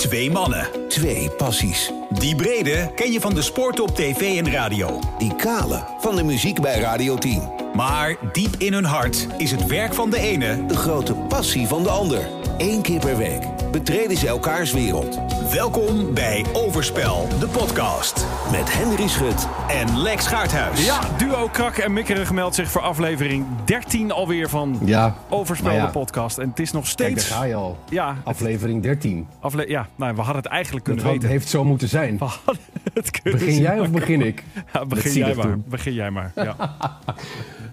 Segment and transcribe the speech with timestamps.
[0.00, 0.88] Twee mannen.
[0.88, 1.92] Twee passies.
[2.10, 4.98] Die brede ken je van de sport op tv en radio.
[5.18, 7.42] Die kale van de muziek bij Radio 10.
[7.74, 10.66] Maar diep in hun hart is het werk van de ene...
[10.66, 12.28] De grote passie van de ander.
[12.58, 15.18] Eén keer per week betreden ze elkaars wereld.
[15.52, 18.26] Welkom bij Overspel, de podcast.
[18.50, 20.84] Met Henry Schut En Lex Gaarthuis.
[20.86, 25.86] Ja, duo Krak en Mikkeren meldt zich voor aflevering 13 alweer van Ja, Overspel, ja.
[25.86, 26.38] de podcast.
[26.38, 27.30] En het is nog kijk, daar steeds...
[27.36, 27.78] ga je al.
[27.90, 29.26] Ja, het- Aflevering 13.
[29.40, 31.28] afle ja nou, we hadden het eigenlijk kunnen weten.
[31.28, 32.18] heeft zo moeten zijn.
[32.18, 32.62] We hadden
[32.94, 33.62] het kunnen Begin zien.
[33.62, 34.44] jij of begin ik?
[34.72, 35.46] Ja, begin jij maar.
[35.46, 35.64] doen.
[35.68, 36.32] Begin jij maar.
[36.34, 36.56] Ja.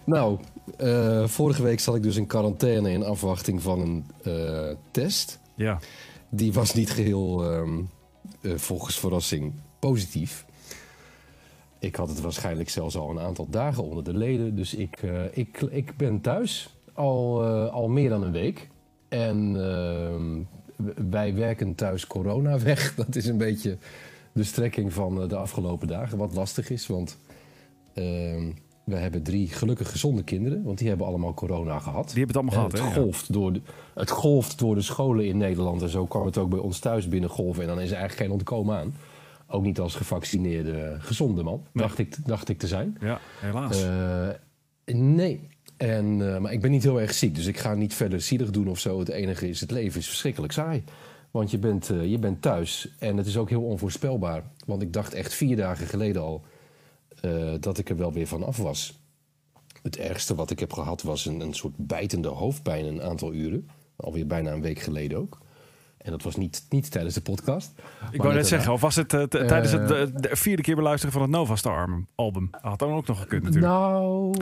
[0.03, 0.38] Nou,
[0.77, 4.34] eh, vorige week zat ik dus in quarantaine in afwachting van een eh,
[4.91, 5.39] test.
[5.57, 5.79] Ja.
[6.29, 7.81] Die was niet geheel, ehm,
[8.41, 10.45] eh, volgens verrassing, positief.
[11.80, 14.55] Ik had het waarschijnlijk zelfs al een aantal dagen onder de leden.
[14.55, 18.67] Dus ik, eh, ik, ik ben thuis al, eh, al meer dan een week.
[19.09, 20.43] En ehm,
[21.09, 22.95] wij werken thuis corona weg.
[22.95, 23.77] Dat is een beetje
[24.31, 26.17] de strekking van de afgelopen dagen.
[26.17, 27.17] Wat lastig is, want
[27.94, 28.52] ehm,
[28.88, 30.63] we hebben drie gelukkig gezonde kinderen.
[30.63, 32.09] Want die hebben allemaal corona gehad.
[32.09, 32.99] Die hebben het allemaal En gehad, het, hè?
[32.99, 33.03] Ja.
[33.03, 33.61] golft door de,
[33.93, 35.81] het golft door de scholen in Nederland.
[35.81, 37.61] En zo kwam het ook bij ons thuis binnengolven.
[37.61, 38.93] En dan is er eigenlijk geen ontkomen aan.
[39.47, 42.97] Ook niet als gevaccineerde gezonde man, dacht, ik, dacht ik te zijn.
[42.99, 43.83] Ja, helaas.
[43.83, 44.30] Eh,
[44.95, 45.49] nee.
[45.77, 48.49] En, eh, maar ik ben niet heel erg ziek, dus ik ga niet verder zielig
[48.49, 48.99] doen of zo.
[48.99, 50.83] Het enige is, het leven is verschrikkelijk saai.
[51.31, 54.43] Want je bent, eh, je bent thuis en het is ook heel onvoorspelbaar.
[54.65, 56.45] Want ik dacht echt vier dagen geleden al
[57.28, 59.00] eh, dat ik er wel weer van af was.
[59.81, 63.70] Het ergste wat ik heb gehad was een, een soort bijtende hoofdpijn een aantal uren.
[63.95, 65.38] Alweer bijna een week geleden ook.
[65.98, 67.72] En dat was niet, niet tijdens de podcast.
[68.11, 70.61] ik wou net zeggen, of was het eh, t- tijdens het Eh, de, de vierde
[70.61, 72.50] keer beluisteren van het Nova Star album?
[72.61, 73.73] Had dan ook nog gekund natuurlijk.
[73.73, 74.33] Nou,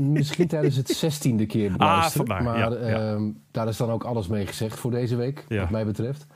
[0.00, 2.28] misschien tijdens het zestiende keer beluisteren.
[2.28, 3.12] Ah, vandaar, maar ja, ja.
[3.14, 5.60] ehm, daar is dan ook alles mee gezegd voor deze week, Ja.
[5.60, 6.26] wat mij betreft.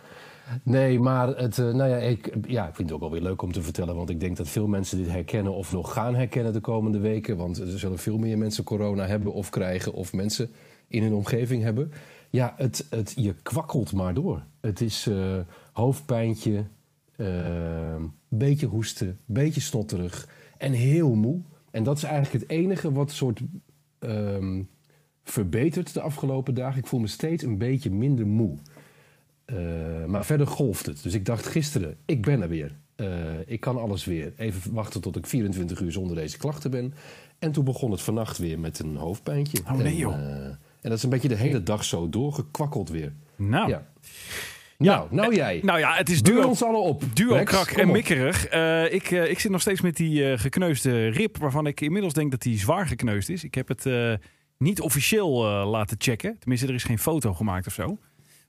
[0.63, 3.43] Nee, maar het, eh, nou ja, ik, ja, ik vind het ook wel weer leuk
[3.43, 3.97] om te vertellen.
[3.97, 7.37] Want ik denk dat veel mensen dit herkennen of nog gaan herkennen de komende weken.
[7.37, 10.51] Want er zullen veel meer mensen corona hebben of krijgen of mensen
[10.89, 11.93] in hun omgeving hebben.
[12.31, 14.43] Ja, het, het, je kwakkelt maar door.
[14.61, 15.39] Het is eh,
[15.73, 16.65] hoofdpijntje,
[17.17, 21.41] eh, beetje hoesten, beetje snotterig en heel moe.
[21.71, 23.41] En dat is eigenlijk het enige wat soort
[23.99, 24.63] ehm,
[25.25, 26.79] verbetert de afgelopen dagen.
[26.79, 28.59] Ik voel me steeds een beetje minder moe.
[29.53, 31.03] Eh, maar verder golft het.
[31.03, 32.73] Dus ik dacht gisteren, ik ben er weer.
[32.97, 33.07] Eh,
[33.47, 34.33] ik kan alles weer.
[34.37, 36.95] Even wachten tot ik 24 uur zonder deze klachten ben.
[37.39, 39.59] En toen begon het vannacht weer met een hoofdpijntje.
[39.65, 40.15] Oh, nee, en, joh.
[40.15, 43.13] eh, en dat is een beetje de hele dag zo doorgekwakkeld weer.
[43.37, 43.69] nou.
[43.69, 43.91] Ja.
[44.79, 45.61] Nou, nou jij.
[45.63, 47.05] Nou ja, het is duo ons allen op.
[47.13, 48.49] Duo krak en mikkerig.
[48.91, 52.43] Ik, ik zit nog steeds met die eh, gekneusde rib, waarvan ik inmiddels denk dat
[52.43, 53.45] die zwaar gekneusd is.
[53.45, 53.87] Ik heb het
[54.59, 55.31] niet officieel
[55.67, 56.39] laten checken.
[56.39, 57.99] Tenminste, er is geen foto gemaakt of zo.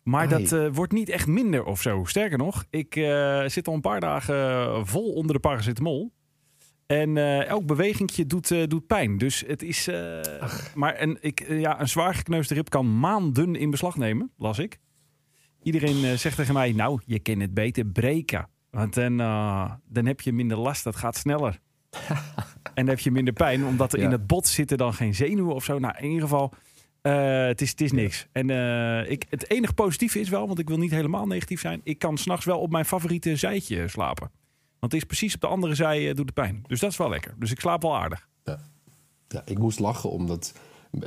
[0.04, 0.44] Maar Ai.
[0.44, 2.04] dat eh, wordt niet echt minder of zo.
[2.06, 6.12] Sterker nog, ik eh, zit al een paar dagen vol onder de paracetamol.
[6.86, 9.18] En eh, elk bewegingje doet, doet pijn.
[9.18, 9.90] Dus het is.
[10.76, 14.80] maar een, ik, ja, een zwaar gekneusde rib kan maanden in beslag nemen, las ik.
[15.62, 18.50] Iedereen zegt tegen mij: Nou, je kan het beter breken.
[18.70, 19.18] Want dan,
[19.90, 21.60] dan heb je minder last, dat gaat sneller.
[22.64, 24.06] en dan heb je minder pijn, omdat er Ja.
[24.06, 25.80] in het bot zitten dan geen zenuwen of zo.
[25.80, 26.54] Nou, in ieder geval,
[27.12, 28.28] het, is, het is niks.
[28.32, 31.82] En eh, ik, het enige positieve is wel, want ik wil niet helemaal negatief zijn.
[31.84, 34.32] Ik kan s'nachts wel op mijn favoriete zijtje slapen.
[34.80, 36.64] Want het is precies op de andere zij eh, doet het pijn.
[36.68, 37.36] Dus dat is wel lekker.
[37.40, 38.28] Dus ik slaap wel aardig.
[39.28, 40.54] Ja, ik moest lachen omdat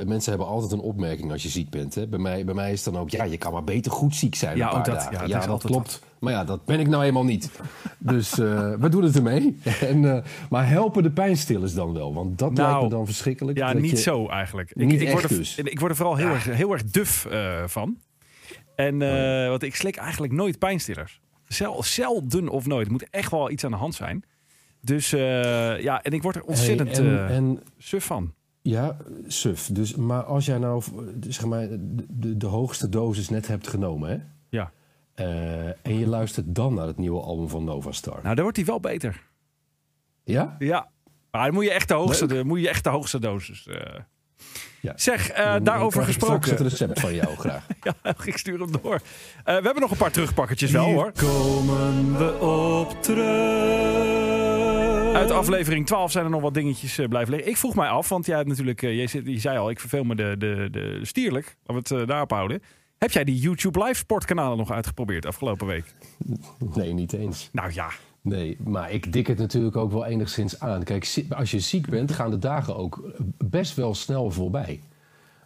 [0.05, 1.95] mensen hebben altijd een opmerking als je ziek bent.
[1.95, 2.07] Hè?
[2.07, 4.57] Bij, mij, bij mij is dan ook, ja, je kan maar beter goed ziek zijn
[4.57, 4.95] Ja, een paar dat.
[4.95, 5.27] dagen.
[5.27, 6.01] Ja, Ja, dat klopt.
[6.19, 7.51] Maar ja, dat ben ik nou eenmaal niet.
[7.97, 9.57] Dus eh, we doen het ermee.
[9.81, 12.13] En, eh, maar helpen de pijnstillers dan wel?
[12.13, 13.57] Want dat Nou, lijkt me dan verschrikkelijk.
[13.57, 14.75] Ja, niet zo eigenlijk.
[14.75, 15.57] Niet ik, ik, word er, dus.
[15.57, 17.97] ik word er vooral heel, erg, heel erg duf eh, van.
[18.75, 21.21] En eh, want ik slik eigenlijk nooit pijnstillers.
[21.47, 22.85] Zel, zelden of nooit.
[22.85, 24.23] Er moet echt wel iets aan de hand zijn.
[24.81, 28.33] Dus ja, en ik word er ontzettend Hey, en, en suf van.
[28.61, 28.97] ja,
[29.27, 29.67] suf.
[29.71, 30.83] Dus, maar als jij nou
[31.27, 34.09] zeg maar, de, de, de hoogste dosis net hebt genomen...
[34.09, 34.17] Hè?
[34.49, 34.71] Ja.
[35.17, 38.19] Eh, en je luistert dan naar het nieuwe album van Nova Star.
[38.23, 39.23] Nou, dan wordt hij wel beter.
[40.23, 40.55] Ja?
[40.59, 40.89] Ja.
[41.31, 43.67] Maar dan moet je echt de hoogste, de, moet je echt de hoogste dosis.
[43.67, 43.99] eh.
[44.81, 44.93] Ja.
[44.95, 46.49] Zeg, eh, daarover krijg ik gesproken.
[46.51, 47.67] het recept van jou graag.
[48.03, 48.99] Ja, ik stuur hem door.
[49.43, 51.11] We hebben nog een paar terugpakkertjes wel hoor.
[51.11, 55.15] komen we op terug.
[55.15, 57.51] Uit aflevering 12 zijn er nog wat dingetjes eh, blijven liggen.
[57.51, 60.35] Ik vroeg mij af, want jij hebt natuurlijk, je zei al, ik verveel me de,
[60.37, 61.57] de, de stierlijk.
[61.63, 62.61] Laten we het daarop houden.
[62.97, 65.93] Heb jij die YouTube live sportkanalen nog uitgeprobeerd afgelopen week?
[66.75, 67.49] Nee, niet eens.
[67.51, 67.89] Nou ja,
[68.27, 70.83] Nee, maar ik dik het natuurlijk ook wel enigszins aan.
[70.83, 74.81] Kijk, als je ziek bent, gaan de dagen ook best wel snel voorbij.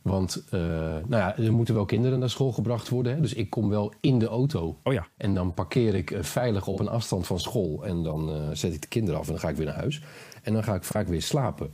[0.02, 3.14] Want uh, nou ja, er moeten wel kinderen naar school gebracht worden.
[3.16, 3.22] Hè?
[3.22, 4.78] Dus ik kom wel in de auto.
[4.84, 5.08] Oh ja.
[5.18, 7.86] En dan parkeer ik veilig op een afstand van school.
[7.86, 10.02] En dan uh, zet ik de kinderen af en dan ga ik weer naar huis.
[10.44, 11.74] En dan ga ik vaak weer slapen.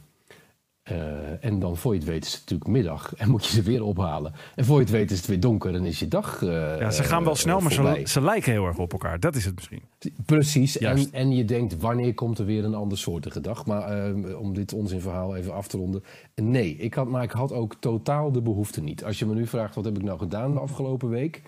[0.91, 3.61] Uh, en dan voor je het weet is het natuurlijk middag en moet je ze
[3.61, 4.33] weer ophalen.
[4.55, 6.41] En voor je het weet is het weer donker en is je dag.
[6.41, 9.19] Uh, ja, ze gaan wel snel, maar ze, ze, lijken heel erg op elkaar.
[9.19, 9.81] Dat is het misschien.
[10.25, 10.77] Precies.
[10.77, 13.65] En, en, je denkt, wanneer komt er weer een andersoortige dag?
[13.65, 16.03] Maar om dit onzinverhaal even af te ronden.
[16.35, 19.03] Nee, ik had, maar ik had ook totaal de behoefte niet.
[19.03, 21.41] Als je me nu vraagt, wat heb ik nou gedaan de afgelopen week?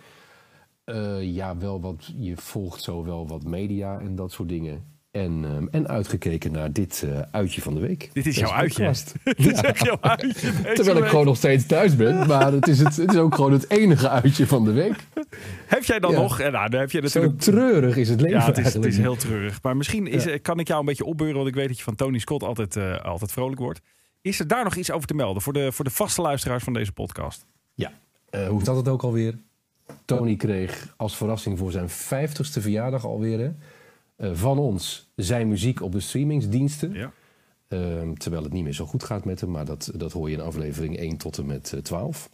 [1.22, 2.14] ja, wel wat.
[2.16, 4.99] Je volgt zo wel wat media en dat soort dingen.
[5.12, 8.10] En, um, en uitgekeken naar dit uh, uitje van de week.
[8.14, 8.84] Dit is jouw uitje.
[9.24, 10.52] dit is jouw uitje.
[10.74, 12.28] Terwijl ik gewoon nog steeds thuis ben.
[12.28, 14.96] Maar het is, het, het, is ook gewoon het enige uitje van de week.
[15.66, 16.20] Heb jij dan ja.
[16.20, 16.38] nog?
[16.38, 17.44] Nou, dan heb je natuurlijk...
[17.44, 19.62] Zo treurig is het leven ja, het is, het is heel treurig.
[19.62, 20.38] Maar misschien is, ja.
[20.42, 21.36] kan ik jou een beetje opbeuren.
[21.36, 23.82] Want ik weet dat je van Tony Scott altijd, uh, altijd vrolijk wordt.
[24.22, 26.74] Is er daar nog iets over te melden voor de, voor de vaste luisteraars van
[26.74, 27.46] deze podcast?
[27.74, 27.92] Ja,
[28.32, 29.38] uh, hoe zat het ook alweer?
[30.06, 33.40] Tony kreeg als verrassing voor zijn 50ste verjaardag alweer...
[33.40, 33.50] Hè?
[34.22, 36.94] Uh, van ons zijn muziek op de streamingsdiensten.
[36.94, 37.12] Ja.
[37.70, 40.36] Uh, terwijl het niet meer zo goed gaat met hem, maar dat, dat hoor je
[40.36, 42.30] in aflevering 1 tot en met uh, 12.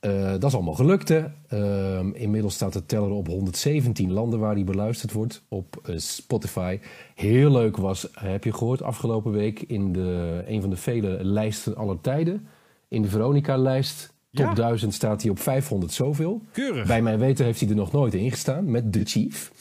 [0.00, 1.08] dat is allemaal gelukt.
[1.08, 1.24] Hè?
[1.48, 6.78] Ehm, inmiddels staat de teller op 117 landen waar hij beluisterd wordt op eh, Spotify.
[7.14, 11.76] Heel leuk was, heb je gehoord afgelopen week in de, een van de vele lijsten
[11.76, 12.46] aller tijden.
[12.88, 14.54] In de Veronica-lijst Top ja.
[14.54, 16.42] 1000 staat hij op 500 zoveel.
[16.52, 16.86] Keurig.
[16.86, 19.52] Bij mijn weten heeft hij er nog nooit in gestaan met The Chief.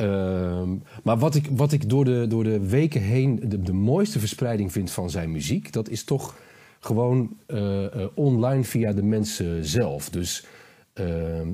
[0.00, 0.62] Uh,
[1.02, 4.72] maar wat ik, wat ik door, de, door de weken heen de, de mooiste verspreiding
[4.72, 5.72] vind van zijn muziek...
[5.72, 6.34] dat is toch
[6.80, 10.10] gewoon uh, uh, online via de mensen zelf.
[10.10, 10.46] Dus,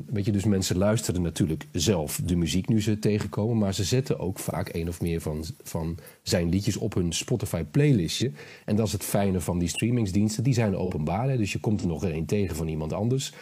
[0.07, 3.59] weet je, dus mensen luisteren natuurlijk zelf de muziek nu ze tegenkomen...
[3.59, 7.65] maar ze zetten ook vaak een of meer van, van zijn liedjes op hun Spotify
[7.65, 8.31] playlistje.
[8.65, 10.43] En dat is het fijne van die streamingsdiensten.
[10.43, 13.33] Die zijn openbaar, hè, dus je komt er nog een tegen van iemand anders.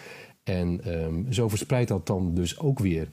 [0.44, 3.08] En um, zo verspreidt dat dan dus ook weer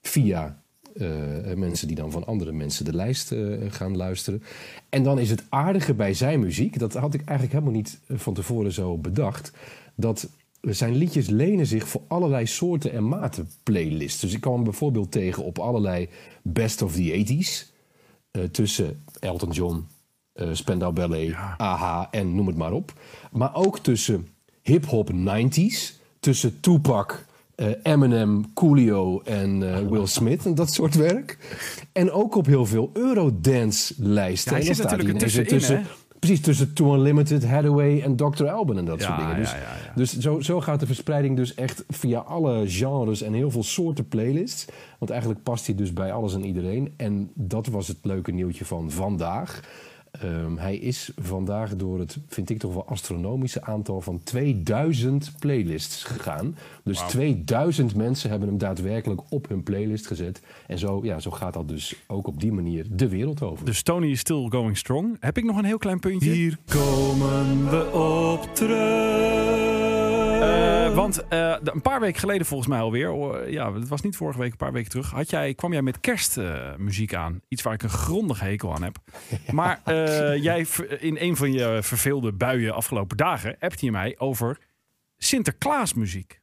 [0.00, 0.62] via
[0.94, 1.08] uh,
[1.54, 4.42] mensen die dan van andere mensen de lijst uh, gaan luisteren.
[4.88, 8.34] En dan is het aardige bij zijn muziek, dat had ik eigenlijk helemaal niet van
[8.34, 9.52] tevoren zo bedacht,
[9.94, 10.28] dat
[10.72, 14.20] zijn liedjes lenen zich voor allerlei soorten en maten playlists.
[14.20, 16.08] Dus ik kwam hem bijvoorbeeld tegen op allerlei
[16.42, 17.72] best of the 80s.
[18.32, 19.86] Uh, tussen Elton John,
[20.34, 21.54] uh, Spandau Ballet, ja.
[21.56, 22.92] AHA en noem het maar op.
[23.32, 24.28] Maar ook tussen
[24.62, 27.24] hip-hop 90s, tussen Tupac,
[27.56, 31.38] uh, Eminem, Coolio en Will Smith en dat soort werk.
[31.92, 34.52] En ook op heel veel Eurodance-lijsten.
[34.52, 35.86] Ja, hij zit natuurlijk tussenin, tussen,
[36.24, 38.48] Precies, tussen Too Unlimited, Hathaway en Dr.
[38.48, 39.36] Alban en dat ja, soort dingen.
[39.36, 43.32] Dus, ja, ja, dus zo, zo gaat de verspreiding dus echt via alle genres en
[43.32, 44.66] heel veel soorten playlists.
[44.98, 46.94] Want eigenlijk past hij dus bij alles en iedereen.
[46.96, 49.60] En dat was het leuke nieuwtje van vandaag.
[50.22, 56.04] Um, hij is vandaag door het, vind ik toch wel astronomische aantal van 2000 playlists
[56.04, 56.56] gegaan.
[56.82, 57.08] Dus wow.
[57.08, 60.42] 2000 mensen hebben hem daadwerkelijk op hun playlist gezet.
[60.66, 63.64] En zo, ja, zo gaat dat dus ook op die manier de wereld over.
[63.64, 65.16] Dus Tony is still going strong.
[65.20, 66.30] Heb ik nog een heel klein puntje?
[66.30, 69.93] Hier komen we op terug.
[70.44, 74.16] Uh, want uh, een paar weken geleden volgens mij alweer, uh, ja, het was niet
[74.16, 77.40] vorige week, een paar weken terug, had jij, kwam jij met kerstmuziek aan.
[77.48, 78.98] Iets waar ik een grondig hekel aan heb.
[79.46, 79.52] Ja.
[79.52, 79.80] Maar
[80.38, 80.66] jij
[80.98, 84.58] in een van je verveelde buien afgelopen dagen appte je mij over
[85.18, 86.42] Sinterklaasmuziek.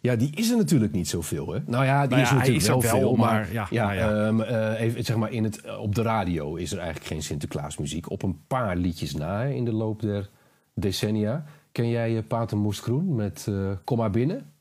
[0.00, 1.52] Ja, die is er natuurlijk niet zoveel.
[1.52, 1.60] Hè?
[1.66, 3.16] Nou ja, die nou ja, is er natuurlijk is wel, wel, veel.
[3.16, 4.26] Maar, maar ja, ja, nou ja.
[4.26, 8.10] Um, uh, even, zeg maar in het, op de radio is er eigenlijk geen Sinterklaasmuziek.
[8.10, 10.30] Op een paar liedjes na in de loop der
[10.74, 11.44] decennia.
[11.76, 14.52] Ken jij uh, Pater Moest Groen met uh, Kom maar binnen?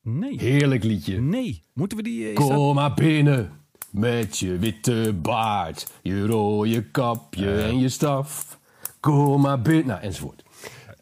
[0.00, 0.40] Nee.
[0.40, 1.20] Heerlijk liedje.
[1.20, 1.62] Nee.
[1.72, 2.30] Moeten we die...
[2.30, 2.74] Uh, Kom dat...
[2.74, 3.50] maar binnen
[3.90, 8.58] met je witte baard, je rode kapje en je staf.
[9.00, 9.86] Kom maar binnen.
[9.86, 10.44] Nou, enzovoort.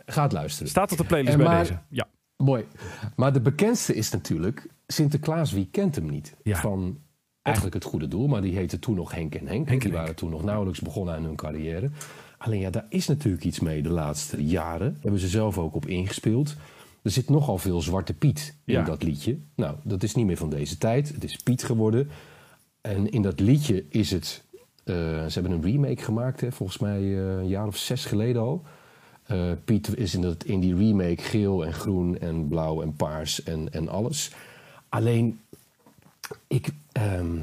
[0.06, 0.68] Gaat luisteren.
[0.68, 1.78] Staat op de playlist en bij maar, deze.
[1.88, 2.08] Ja.
[2.36, 2.64] Mooi.
[3.16, 5.52] Maar de bekendste is natuurlijk Sinterklaas.
[5.52, 6.36] Wie kent hem niet?
[6.42, 6.56] Ja.
[6.56, 6.98] Van
[7.42, 9.68] eigenlijk het goede doel, maar die heette toen nog Henk en Henk.
[9.68, 11.90] Henk en die waren toen nog nauwelijks begonnen aan hun carrière.
[12.44, 14.96] Alleen ja, daar is natuurlijk iets mee de laatste jaren.
[15.00, 16.56] Hebben ze zelf ook op ingespeeld.
[17.02, 18.84] Er zit nogal veel Zwarte Piet in ja.
[18.84, 19.38] dat liedje.
[19.54, 21.08] Nou, dat is niet meer van deze tijd.
[21.08, 22.10] Het is Piet geworden.
[22.80, 24.42] En in dat liedje is het...
[24.84, 24.94] Uh,
[25.26, 28.62] ze hebben een remake gemaakt, hè, volgens mij uh, een jaar of zes geleden al.
[29.30, 33.42] Uh, Piet is in, dat, in die remake geel en groen en blauw en paars
[33.42, 34.32] en, en alles.
[34.88, 35.40] Alleen,
[36.46, 36.68] ik...
[37.18, 37.42] Um,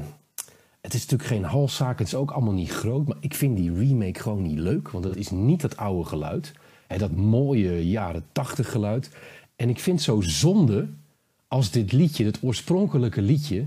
[0.80, 3.06] het is natuurlijk geen halszaak, het is ook allemaal niet groot.
[3.08, 4.90] Maar ik vind die remake gewoon niet leuk.
[4.90, 6.52] Want dat is niet dat oude geluid.
[6.86, 9.10] Hè, dat mooie jaren tachtig geluid.
[9.56, 10.88] En ik vind zo zonde
[11.48, 13.66] als dit liedje, het oorspronkelijke liedje...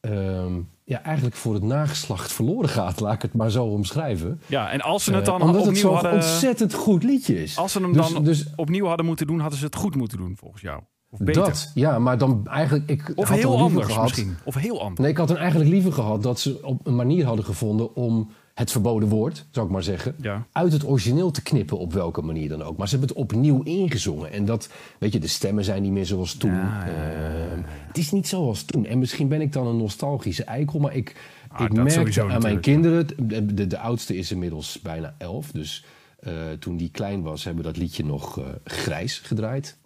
[0.00, 3.00] Um, ja, eigenlijk voor het nageslacht verloren gaat.
[3.00, 4.40] Laat ik het maar zo omschrijven.
[4.46, 6.12] Ja, en als ze het dan Uh, omdat het opnieuw zo'n hadden...
[6.12, 7.58] ontzettend goed liedje is.
[7.58, 10.18] Als ze hem Dus- dan dus opnieuw hadden moeten doen, hadden ze het goed moeten
[10.18, 10.82] doen, volgens jou.
[11.12, 11.42] Of beter.
[11.44, 12.90] dat, ja, maar dan eigenlijk...
[12.90, 14.36] Ik of had heel anders gehad, misschien.
[14.44, 15.00] Of heel anders.
[15.00, 18.30] Nee, ik had dan eigenlijk liever gehad dat ze op een manier hadden gevonden om
[18.54, 20.46] het verboden woord, zou ik maar zeggen, Ja.
[20.52, 22.76] uit het origineel te knippen op welke manier dan ook.
[22.76, 24.32] Maar ze hebben het opnieuw ingezongen.
[24.32, 26.50] En dat, weet je, de stemmen zijn niet meer zoals toen.
[26.52, 28.86] Ja, ja, Ehm, het is niet zoals toen.
[28.86, 31.16] En misschien ben ik dan een nostalgische eikel, maar ik,
[31.48, 35.50] Ah, ik merkte sowieso aan mijn kinderen, de, de, de oudste is inmiddels bijna elf,
[35.50, 35.84] dus
[36.20, 39.76] eh, toen die klein was, hebben we dat liedje nog eh, grijs gedraaid.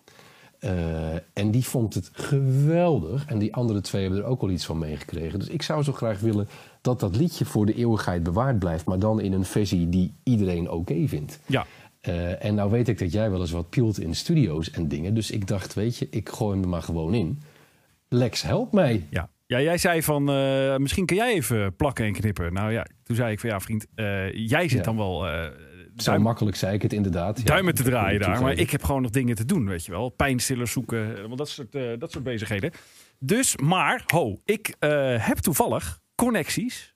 [0.67, 3.25] Eh, en die vond het geweldig.
[3.27, 5.39] En die andere twee hebben er ook al iets van meegekregen.
[5.39, 6.49] Dus ik zou zo graag willen
[6.81, 8.85] dat dat liedje voor de eeuwigheid bewaard blijft.
[8.85, 11.41] Maar dan in een versie die iedereen oké vindt.
[11.47, 11.67] Ja.
[12.01, 15.15] Eh, en nou weet ik dat jij wel eens wat pielt in studio's en dingen.
[15.15, 17.43] Dus ik dacht, weet je, ik gooi hem er maar gewoon in.
[18.09, 19.07] Lex, help mij.
[19.11, 19.29] Ja.
[19.47, 22.53] ja, jij zei van, eh, misschien kun jij even plakken en knippen.
[22.53, 23.87] Nou ja, toen zei ik van, ja vriend,
[24.33, 24.83] jij zit Ja.
[24.83, 25.27] dan wel
[25.97, 27.39] Zo duim- makkelijk zei ik het inderdaad.
[27.39, 28.43] Ja, duimen te draaien daar.
[28.43, 30.09] Maar ik heb gewoon nog dingen te doen, weet je wel.
[30.09, 32.71] Pijnstillers zoeken, want dat soort, eh, dat soort bezigheden.
[33.19, 36.95] Dus, maar, ho, ik eh, heb toevallig connecties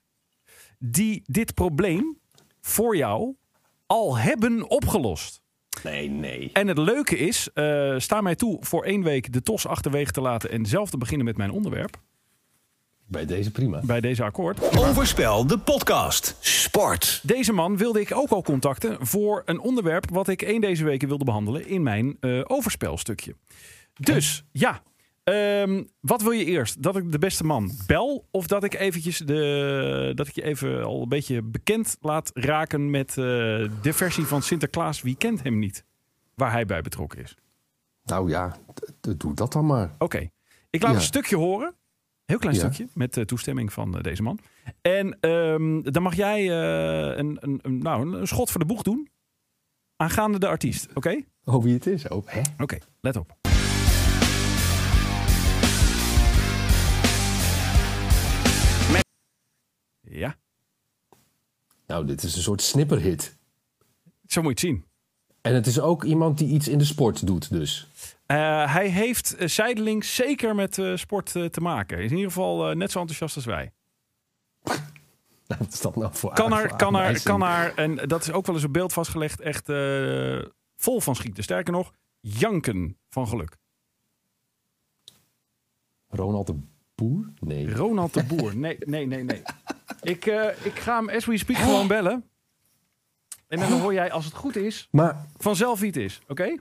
[0.79, 2.17] die dit probleem
[2.61, 3.35] voor jou
[3.85, 5.41] al hebben opgelost.
[5.83, 6.49] Nee, nee.
[6.53, 10.21] En het leuke is, eh, sta mij toe voor één week de tos achterwege te
[10.21, 12.01] laten en zelf te beginnen met mijn onderwerp
[13.11, 13.79] Bij deze prima.
[13.83, 14.77] bij deze akkoord.
[14.77, 16.35] Overspel, de podcast.
[16.39, 17.19] Sport.
[17.23, 21.07] Deze man wilde ik ook al contacten voor een onderwerp wat ik één deze weken
[21.07, 23.35] wilde behandelen in mijn eh, overspelstukje.
[23.93, 24.81] Dus ja,
[25.23, 26.83] ehm, wat wil je eerst?
[26.83, 30.83] Dat ik de beste man bel of dat ik eventjes de, dat ik je even
[30.83, 35.59] al een beetje bekend laat raken met eh, de versie van Sinterklaas Wie kent hem
[35.59, 35.85] niet,
[36.35, 37.35] waar hij bij betrokken is.
[38.03, 38.57] Nou ja,
[39.17, 39.91] doe dat dan maar.
[39.97, 40.29] Oké,
[40.69, 40.97] ik laat Ja.
[40.97, 41.75] een stukje horen.
[42.31, 42.61] Heel klein Ja.
[42.61, 44.39] stukje, met eh, toestemming van eh, deze man.
[44.81, 48.81] En ehm, dan mag jij eh, een, een, een, nou, een, schot voor de boeg
[48.81, 49.09] doen.
[49.95, 51.23] Aangaande de artiest, oké?
[51.43, 52.07] Oh, wie het is.
[52.07, 52.41] Oh, hè?
[52.57, 53.35] Oké, let op.
[60.01, 60.35] Ja,
[61.87, 63.37] Nou, dit is een soort snipperhit.
[64.27, 64.85] zo moet je het zien.
[65.41, 67.90] En het is ook iemand die iets in de sport doet, dus.
[68.31, 71.97] Eh, hij heeft uh, zijdelings zeker met eh, sport eh, te maken.
[71.97, 73.71] Is in ieder geval eh, net zo enthousiast als wij.
[75.59, 77.23] Wat is dat nou voor kan er, voor kan er, aanwijzing?
[77.23, 80.41] kan er, en dat is ook wel eens op beeld vastgelegd, echt eh,
[80.75, 81.43] vol van schieten.
[81.43, 83.57] Sterker nog, janken van geluk.
[86.07, 86.55] Ronald de
[86.95, 87.29] Boer?
[87.39, 87.75] Nee.
[87.75, 88.57] Ronald de Boer.
[88.65, 89.41] Nee, nee, nee, nee.
[90.01, 92.29] Ik, eh, ik ga hem as we speak gewoon bellen.
[93.47, 96.21] En dan hoor jij, als het goed is, Maar, vanzelf wie het is.
[96.27, 96.57] Oké?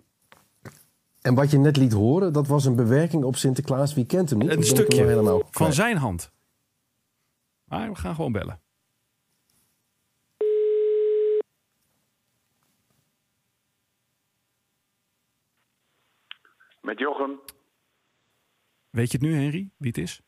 [1.22, 3.94] En wat je net liet horen, dat was een bewerking op Sinterklaas.
[3.94, 4.50] Wie kent hem niet?
[4.50, 6.30] Een stukje helemaal van zijn hand.
[7.64, 8.60] Maar we gaan gewoon bellen.
[16.80, 17.40] Met Jochem.
[18.90, 20.20] Weet je het nu, Henry, wie het is?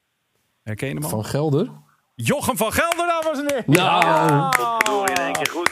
[0.63, 1.09] Herken je hem al?
[1.11, 1.71] Van Gelder?
[2.15, 3.65] Jochem van Gelder, dames en heren!
[3.67, 5.71] Nou, Doe in één keer goed.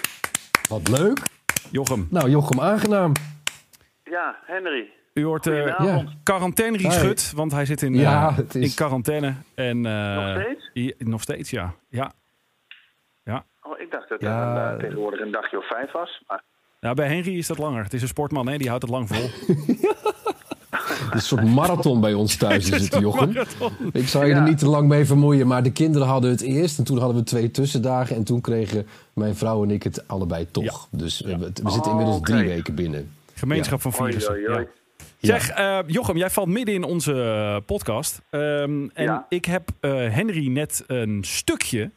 [0.69, 1.23] wat leuk.
[1.71, 3.13] Jochem, Nou, Jochem, aangenaam.
[4.05, 4.93] Ja, Henry.
[5.21, 6.09] U hoort eh Goedenavond.
[6.09, 6.15] Ja.
[6.23, 9.35] quarantaine want hij zit in, eh, Ja, het is- in quarantaine.
[9.55, 10.71] En, eh, Nog steeds?
[10.73, 11.75] ja, nog steeds, ja.
[11.89, 12.13] ja.
[13.63, 14.49] Oh, ik dacht dat Ja.
[14.63, 16.23] het een, eh, tegenwoordig een dagje of vijf was.
[16.29, 16.43] Maar
[16.81, 17.83] Nou, bij Henry is dat langer.
[17.83, 18.57] Het is een sportman, hè?
[18.59, 19.29] die houdt het lang vol.
[20.71, 23.33] Het is een soort marathon bij ons thuis, is het, Jochem.
[23.93, 24.45] Ik zou je er Ja.
[24.45, 26.79] niet te lang mee vermoeien, maar de kinderen hadden het eerst.
[26.79, 28.17] En toen hadden we twee tussendagen.
[28.17, 30.89] En toen kregen mijn vrouw en ik het allebei toch.
[30.91, 33.11] Dus we, we zitten Oh, inmiddels drie weken binnen.
[33.35, 34.33] Gemeenschap van Oei, virussen.
[34.35, 34.59] oei, oei.
[34.59, 34.67] Ja.
[35.21, 38.21] Zeg, eh, Jochem, jij valt midden in onze eh, podcast.
[38.31, 39.27] Ehm, en Ja.
[39.29, 41.91] ik heb eh, Henry net een stukje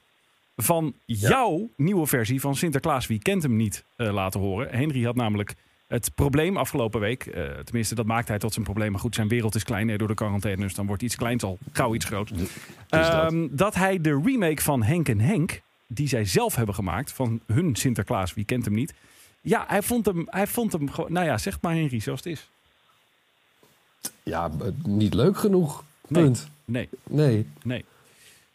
[0.55, 3.07] van jouw nieuwe versie van Sinterklaas.
[3.07, 4.69] Wie kent hem niet laten horen?
[4.69, 5.53] Henry had namelijk
[5.87, 7.23] het probleem afgelopen week.
[7.63, 8.91] tenminste, dat maakt hij tot zijn probleem.
[8.91, 10.61] Maar goed, zijn wereld is klein hè, door de quarantaine.
[10.61, 12.31] Dus dan wordt iets kleins al gauw iets groots.
[12.31, 12.49] dat.
[12.89, 17.39] Ehm, dat hij de remake van Henk en Henk, die zij zelf hebben gemaakt, van
[17.47, 18.93] hun Sinterklaas, wie kent hem niet.
[19.41, 22.33] Ja, hij vond hem, hij vond hem gewoon, nou ja, zeg maar Henry, zoals het
[22.33, 22.49] is.
[24.23, 24.51] Ja,
[24.83, 25.83] niet leuk genoeg.
[26.07, 26.47] Punt.
[26.65, 27.47] Nee, Nee.
[27.63, 27.85] nee.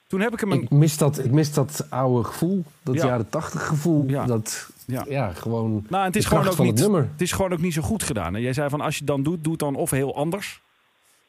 [0.07, 2.65] Toen heb ik hem een, Ik mis, dat, ik mis dat oude gevoel.
[2.83, 3.07] Dat Ja.
[3.07, 4.05] jaren tachtig gevoel.
[4.07, 4.25] Ja.
[4.25, 5.05] Dat, Ja.
[5.09, 5.33] ja.
[5.33, 8.03] gewoon nou, het is gewoon ook niet, het het is gewoon ook niet zo goed
[8.03, 8.35] gedaan.
[8.35, 10.61] En jij zei van, als je het dan doet, doe het dan of heel anders.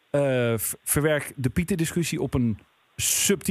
[0.10, 2.60] Eh, verwerk de Pieter-discussie op een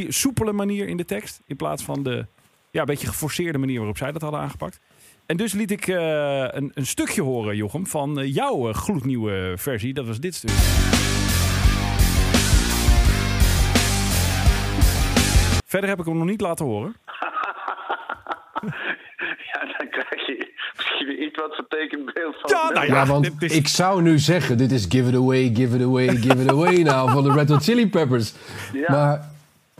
[0.09, 1.41] soepele manier in de tekst.
[1.47, 2.27] In plaats van de
[2.71, 4.81] ja, een beetje geforceerde manier waarop zij dat hadden aangepakt.
[5.29, 9.53] En dus liet ik eh, een, een stukje horen, Jochem, van eh, jouw eh, gloednieuwe
[9.57, 9.95] versie.
[9.95, 10.51] Dat was dit stuk.
[15.65, 16.95] Verder heb ik hem nog niet laten horen.
[19.53, 22.51] ja, dan krijg je misschien weer iets wat vertekend beeld van.
[22.51, 25.77] Ja, nou Ja, want is- ik zou nu zeggen, dit is give it away, give
[25.77, 28.35] it away, give it away nou van de Red Hot Chili Peppers.
[28.73, 28.91] Ja.
[28.91, 29.31] Maar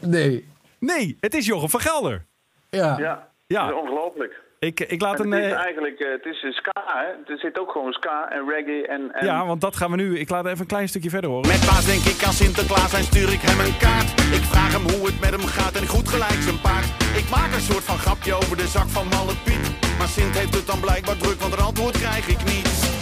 [0.01, 2.25] nee, Nee, het is Jochem van Gelder.
[2.71, 2.99] ja.
[2.99, 3.67] Ja, Ja.
[3.67, 4.41] dat is ongelooflijk.
[4.59, 5.33] Ik, ik laat En een...
[5.33, 7.33] het is eh, eigenlijk, eh, het is een ska, hè.
[7.33, 9.13] Er zit ook gewoon ska en reggae en...
[9.13, 10.19] en ja, want dat gaan we nu...
[10.19, 11.49] Ik laat even een klein stukje verder horen.
[11.49, 14.11] Met paas denk ik aan Sinterklaas en stuur ik hem een kaart.
[14.39, 16.87] Ik vraag hem hoe het met hem gaat en goed gelijk zijn paard.
[17.17, 19.65] Ik maak een soort van grapje over de zak van Malle Piet.
[19.99, 22.98] Maar Sint heeft het dan blijkbaar druk, want een antwoord krijg ik niet.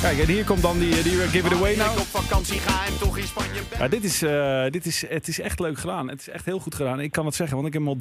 [0.00, 1.92] Kijk, en hier komt dan die, die Give It Away nou.
[1.92, 3.60] ik op vakantie ga en toch in Spanje.
[3.78, 6.08] Ja, dit is, eh, dit is, het is echt leuk gedaan.
[6.08, 7.00] Het is echt heel goed gedaan.
[7.00, 7.96] Ik kan het zeggen, want ik heb hem al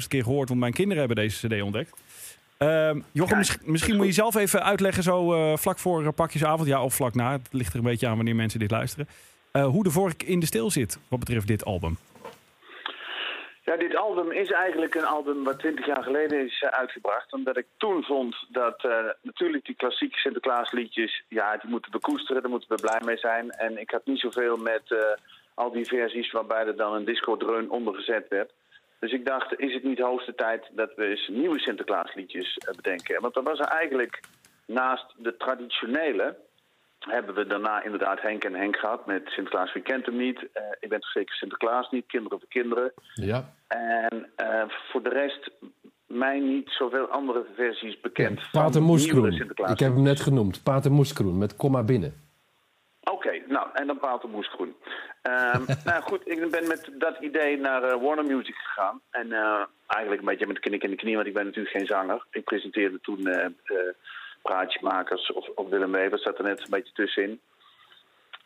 [0.00, 0.48] 300.000 keer gehoord.
[0.48, 1.92] Want mijn kinderen hebben deze cd ontdekt.
[2.58, 6.68] Ehm Jochem, mis- misschien moet je zelf even uitleggen zo eh, vlak voor eh, pakjesavond.
[6.68, 7.32] Ja, of vlak na.
[7.32, 9.08] Het ligt er een beetje aan wanneer mensen dit luisteren.
[9.52, 11.96] hoe de vork in de steel zit wat betreft dit album.
[13.76, 17.32] Dit album is eigenlijk een album wat 20 jaar geleden is eh, uitgebracht.
[17.32, 22.42] Omdat ik toen vond dat eh, natuurlijk die klassieke Sinterklaasliedjes, ja, die moeten we koesteren,
[22.42, 23.50] daar moeten we blij mee zijn.
[23.50, 24.98] En ik had niet zoveel met eh,
[25.54, 28.52] al die versies waarbij er dan een disco-dreun onder gezet werd.
[28.98, 33.20] Dus ik dacht, is het niet hoogste tijd dat we eens nieuwe Sinterklaasliedjes bedenken?
[33.20, 34.20] Want dat was er eigenlijk
[34.66, 36.36] naast de traditionele,
[36.98, 40.40] hebben we daarna inderdaad Henk en Henk gehad met Sinterklaas wie kent hem niet.
[40.80, 42.92] Ik ben toch zeker Sinterklaas niet, kinderen voor kinderen.
[43.14, 43.56] ja.
[43.68, 45.50] En eh, voor de rest
[46.06, 48.40] mij niet zoveel andere versies bekend.
[48.40, 49.32] van Pater Moeskroen.
[49.54, 50.62] Ik heb hem net genoemd.
[50.62, 52.26] Pater Moeskroen met komma binnen.
[53.02, 54.74] Oké, nou, en dan Pater Moeskroen.
[55.22, 59.00] Ehm nou goed, ik ben met dat idee naar eh, Warner Music gegaan.
[59.10, 61.86] En eh, eigenlijk een beetje met knik in de knie, want ik ben natuurlijk geen
[61.86, 62.26] zanger.
[62.30, 63.28] Ik presenteerde toen
[64.42, 67.40] Praatjesmakers of, of Willem Wever, zat er net een beetje tussenin.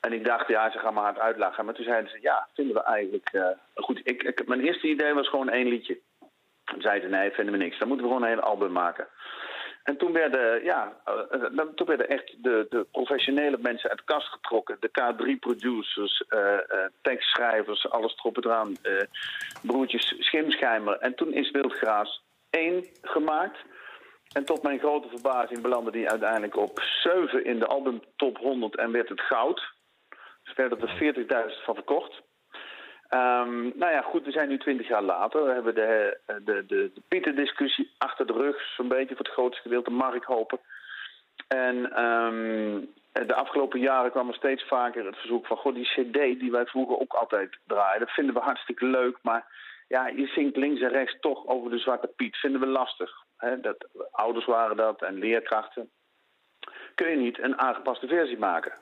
[0.07, 1.65] En ik dacht, ja, ze gaan maar hard uitlachen.
[1.65, 4.01] Maar toen zeiden ze, ja, vinden we eigenlijk eh, goed.
[4.05, 5.99] Ik, ik, mijn eerste idee was gewoon één liedje.
[6.65, 7.79] Toen zeiden ze, nee, vinden we niks.
[7.79, 9.07] Dan moeten we gewoon een hele album maken.
[9.83, 14.29] En toen werden, ja, eh, toen werden echt de, de professionele mensen uit de kast
[14.29, 14.77] getrokken.
[14.81, 16.59] De K3-producers, eh,
[17.03, 18.77] tekstschrijvers, alles erop en eraan.
[19.63, 20.99] broertjes Schimschijmer.
[20.99, 23.59] En toen is Wildgraas 1 gemaakt.
[24.33, 28.77] En tot mijn grote verbazing belandde die uiteindelijk op 7 in de album top 100
[28.77, 29.72] en werd het goud.
[30.57, 31.15] Werden er
[31.51, 32.23] 40.000 van verkocht.
[33.09, 35.45] Ehm, nou ja, goed, we zijn nu twintig jaar later.
[35.45, 39.35] We hebben de, eh, de, de, de Pieter-discussie achter de rug, zo'n beetje voor het
[39.35, 40.59] grootste gedeelte, mag ik hopen.
[41.49, 42.81] En ehm,
[43.27, 45.57] de afgelopen jaren kwam er steeds vaker het verzoek van...
[45.57, 49.19] ...goh, die cd die wij vroeger ook altijd draaien, dat vinden we hartstikke leuk...
[49.23, 49.47] ...maar
[49.89, 52.37] ja, je zingt links en rechts toch over de Zwarte Piet.
[52.37, 53.11] Vinden we lastig.
[53.61, 55.91] Dat, ouders waren dat en leerkrachten.
[56.95, 58.73] Kun je niet een aangepaste versie maken?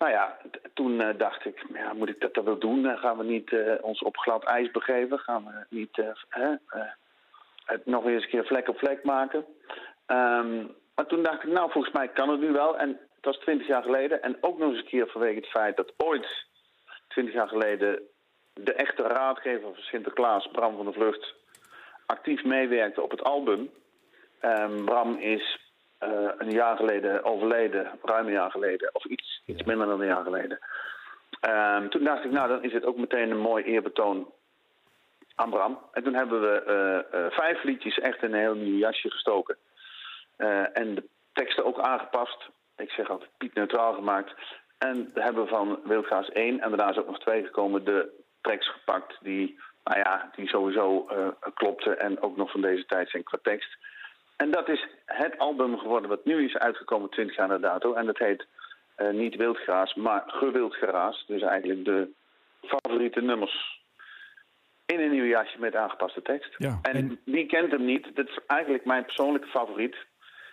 [0.00, 0.36] Nou ja,
[0.74, 2.86] toen eh, dacht ik, ja, moet ik dat wel doen?
[2.86, 5.18] Eh, gaan we niet eh, ons op glad ijs begeven?
[5.18, 6.50] Gaan we niet eh,
[7.64, 9.44] het nog eens een keer vlek op vlek maken?
[10.06, 12.78] Ehm, maar toen dacht ik, nou, volgens mij kan het nu wel.
[12.78, 14.22] En het was twintig jaar geleden.
[14.22, 16.46] En ook nog eens een keer vanwege het feit dat ooit,
[17.08, 18.02] twintig jaar geleden,
[18.54, 21.34] de echte raadgever van Sinterklaas, Bram van der Vlucht,
[22.06, 23.70] actief meewerkte op het album.
[24.40, 25.58] Ehm, Bram is
[26.38, 30.24] een jaar geleden overleden, ruim een jaar geleden, of iets, iets minder dan een jaar
[30.24, 30.58] geleden.
[31.40, 34.32] Ehm, toen dacht ik, nou, dan is het ook meteen een mooi eerbetoon
[35.34, 35.78] aan Bram.
[35.92, 39.56] En toen hebben we eh, eh, vijf liedjes echt in een heel nieuw jasje gestoken.
[40.36, 42.48] Eh, en de teksten ook aangepast.
[42.76, 44.34] Ik zeg altijd Piet neutraal gemaakt.
[44.78, 48.08] En we hebben van Wildgaas 1, en daarna is ook nog 2 gekomen, de
[48.40, 51.08] tracks gepakt die, nou ja, die sowieso
[51.54, 53.76] klopten en ook nog van deze tijd zijn qua tekst.
[54.36, 57.94] En dat is het album geworden wat nu is uitgekomen 20 jaar na dato.
[57.94, 58.46] En dat heet
[59.12, 61.24] niet Wildgraas, maar Gewildgeraas.
[61.26, 62.08] Dus eigenlijk de
[62.62, 63.78] favoriete nummers
[64.86, 66.54] in een nieuw jasje met aangepaste tekst.
[66.58, 68.10] Ja, en, en- wie kent hem niet?
[68.14, 69.96] Dat is eigenlijk mijn persoonlijke favoriet.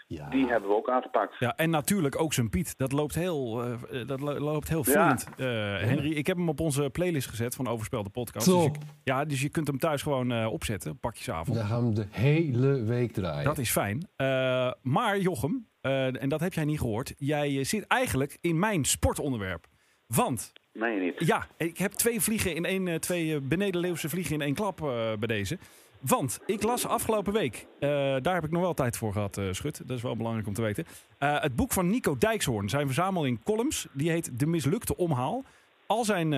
[0.10, 0.30] Ja.
[0.30, 1.36] Die hebben we ook aangepakt.
[1.40, 2.78] Ja, en natuurlijk ook zijn Piet.
[2.78, 4.92] Dat loopt heel, eh, dat lo- loopt heel Ja.
[4.92, 5.28] vloeiend.
[5.38, 8.46] Eh, Henry, ik heb hem op onze playlist gezet van Overspel de podcast.
[8.46, 8.72] Dus je,
[9.04, 11.58] ja, dus je kunt hem thuis gewoon eh, opzetten, pakjesavond.
[11.58, 13.44] Dan gaan we de hele week draaien.
[13.44, 14.08] Dat is fijn.
[14.16, 17.14] Eh, maar Jochem, eh, en dat heb jij niet gehoord.
[17.18, 19.68] Jij eh, zit eigenlijk in mijn sportonderwerp.
[20.08, 21.28] Want, je niet?
[21.28, 24.78] ja, ik heb twee vliegen in één, eh, twee benedenleeuwse vliegen in één klap
[25.20, 25.58] bij deze.
[26.00, 29.82] Want ik las afgelopen week, daar heb ik nog wel tijd voor gehad, eh, Schut.
[29.86, 30.86] Dat is wel belangrijk om te weten.
[31.18, 35.44] Het boek van Nico Dijkshoorn, zijn verzameling columns, die heet De Mislukte Omhaal.
[35.86, 36.34] Al zijn,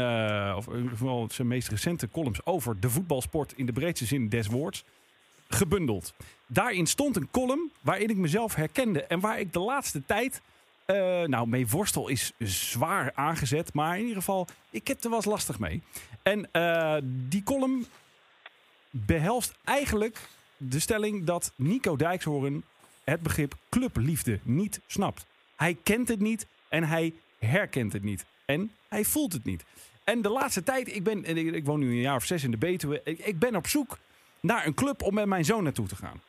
[0.56, 4.30] of in ieder geval zijn meest recente columns over de voetbalsport in de breedste zin
[4.30, 4.84] des woords,
[5.50, 6.14] gebundeld.
[6.48, 10.42] Daarin stond een column waarin ik mezelf herkende en waar ik de laatste tijd
[10.90, 13.74] Eh, nou, mee worstel is zwaar aangezet.
[13.74, 15.82] Maar in ieder geval, ik heb er was lastig mee.
[16.24, 17.86] En uh, die column
[18.90, 20.20] behelst eigenlijk
[20.58, 22.64] de stelling dat Nico Dijkshoorn
[23.04, 25.26] het begrip clubliefde niet snapt.
[25.56, 28.26] Hij kent het niet en hij herkent het niet.
[28.46, 29.64] En hij voelt het niet.
[30.04, 32.58] En de laatste tijd, ik, ben, ik woon nu een jaar of zes in de
[32.58, 33.02] Betuwe.
[33.04, 33.98] Ik ben op zoek
[34.42, 36.22] naar een club om met mijn zoon naartoe te gaan.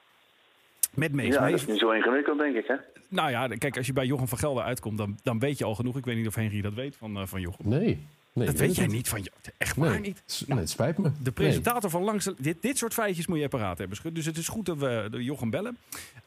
[0.94, 1.34] Met Mees.
[1.34, 2.74] Ja, dat is niet zo ingewikkeld, denk ik, hè?
[3.08, 5.74] Nou ja, kijk, als je bij Jochem van Gelder uitkomt, dan, dan weet je al
[5.74, 5.96] genoeg.
[5.96, 7.68] Ik weet niet of Henry dat weet van, uh, van Jochem.
[7.68, 8.06] Nee.
[8.32, 9.26] nee dat weet jij niet van
[9.58, 10.44] Echt waar nee, niet?
[10.46, 11.10] Nee, het spijt me.
[11.22, 11.90] De presentator nee.
[11.90, 12.30] van langs...
[12.38, 13.98] Dit, dit soort feitjes moet je apparaat hebben.
[14.12, 15.78] Dus het is goed dat we de Jochem bellen.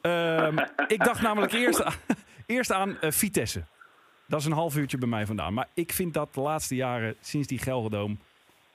[0.02, 0.48] Uh,
[0.88, 1.94] ik dacht namelijk eerst, aan,
[2.46, 3.64] eerst aan uh, Vitesse.
[4.28, 5.54] Dat is een half uurtje bij mij vandaan.
[5.54, 8.20] Maar ik vind dat de laatste jaren, sinds die Gelderdoom...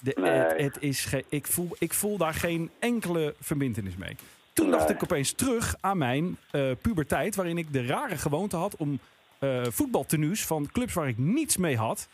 [0.01, 0.31] De, nee.
[0.31, 4.17] het, het, is ge, ik, voel, ik voel daar geen enkele verbindenis mee.
[4.53, 8.77] Toen dacht ik opeens terug aan mijn uh, puberteit, waarin ik de rare gewoonte had
[8.77, 8.99] om
[9.41, 12.09] uh, voetbaltenues van clubs waar ik niets mee had,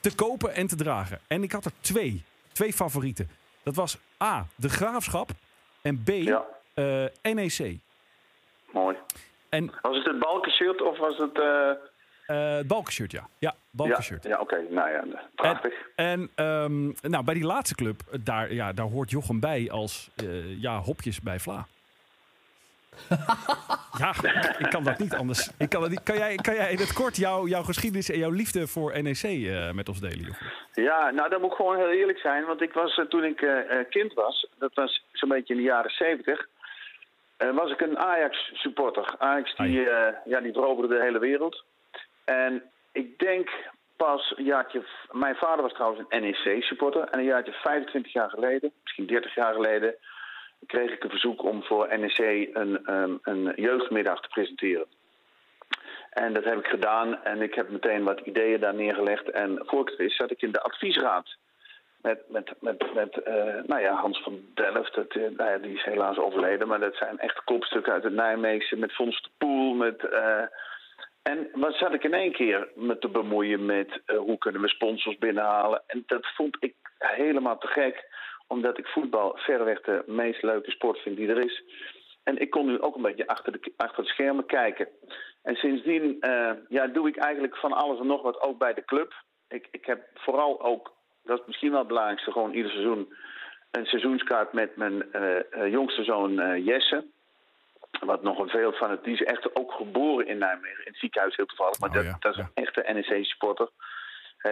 [0.00, 1.20] te kopen en te dragen.
[1.26, 2.22] En ik had er twee,
[2.52, 3.30] twee favorieten.
[3.62, 5.30] Dat was A, de Graafschap
[5.82, 6.44] en B, ja.
[6.74, 7.78] uh, NEC.
[8.72, 8.96] Mooi.
[9.48, 11.38] En, was het het balkenshirt of was het...
[12.26, 13.28] Uh, het balkenshirt, ja.
[13.38, 14.22] Ja, balkenshirt.
[14.22, 14.54] Ja, ja oké.
[14.54, 14.66] Okay.
[14.70, 15.74] Nou ja, prachtig.
[15.94, 20.10] En, en um, nou, bij die laatste club, daar, ja, daar hoort Jochem bij als
[20.24, 21.66] uh, ja, hopjes bij Vla.
[23.98, 24.14] ja,
[24.58, 25.50] ik kan dat niet anders.
[25.58, 26.02] Ik kan, dat niet.
[26.02, 29.22] Kan, jij, kan jij in het kort jouw, jouw geschiedenis en jouw liefde voor NEC
[29.22, 30.24] uh, met ons delen?
[30.24, 30.48] Jochem?
[30.72, 32.44] Ja, nou dat moet ik gewoon heel eerlijk zijn.
[32.44, 33.46] Want ik was toen ik
[33.90, 36.48] kind was, dat was zo'n beetje in de jaren zeventig...
[37.36, 39.14] was ik een Ajax-supporter.
[39.18, 39.80] Ajax die,
[40.24, 41.64] ja, die veroverde de hele wereld.
[42.26, 42.62] En
[42.92, 43.50] ik denk
[43.96, 44.82] pas een jaartje.
[45.10, 47.08] Mijn vader was trouwens een NEC-supporter.
[47.08, 49.94] En een jaartje 25 jaar geleden, misschien 30 jaar geleden.
[50.66, 52.18] kreeg ik een verzoek om voor NEC
[52.52, 54.86] een, um, een jeugdmiddag te presenteren.
[56.10, 59.30] En dat heb ik gedaan en ik heb meteen wat ideeën daar neergelegd.
[59.30, 61.36] En voor ik het wist zat ik in de adviesraad.
[62.02, 63.34] Met, met, met, met uh,
[63.66, 66.68] nou ja, Hans van Delft, dat, uh, nou ja, die is helaas overleden.
[66.68, 68.76] Maar dat zijn echt kopstukken uit het Nijmeegse.
[68.76, 70.02] Met Fons de Poel, met...
[70.02, 70.42] Uh,
[71.26, 74.68] en wat zat ik in één keer me te bemoeien met uh, hoe kunnen we
[74.68, 75.82] sponsors binnenhalen.
[75.86, 78.04] En dat vond ik helemaal te gek,
[78.46, 81.62] omdat ik voetbal verreweg de meest leuke sport vind die er is.
[82.22, 84.88] En ik kon nu ook een beetje achter de, achter de schermen kijken.
[85.42, 88.84] En sindsdien uh, ja, doe ik eigenlijk van alles en nog wat ook bij de
[88.84, 89.12] club.
[89.48, 93.14] Ik, ik heb vooral ook, dat is misschien wel het belangrijkste, gewoon ieder seizoen
[93.70, 97.14] een seizoenskaart met mijn uh, jongste zoon Jesse.
[98.00, 99.04] Wat nog een veel van het.
[99.04, 100.84] Die is echt ook geboren in Nijmegen.
[100.84, 101.78] In het ziekenhuis heel toevallig.
[101.78, 102.50] Maar Oh, dat, ja, dat is ja.
[102.54, 103.68] een echte NEC-supporter.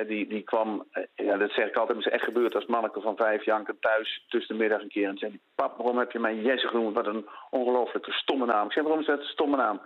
[0.06, 2.66] die, die kwam, eh, ja, dat zeg ik altijd, maar het is echt gebeurd als
[2.66, 5.08] manneke van vijf janken thuis tussen de middag een keer.
[5.08, 6.94] En zei pap, waarom heb je mij Jesse genoemd?
[6.94, 8.66] Wat een ongelooflijke stomme naam.
[8.66, 9.80] Ik zei, waarom is dat een stomme naam?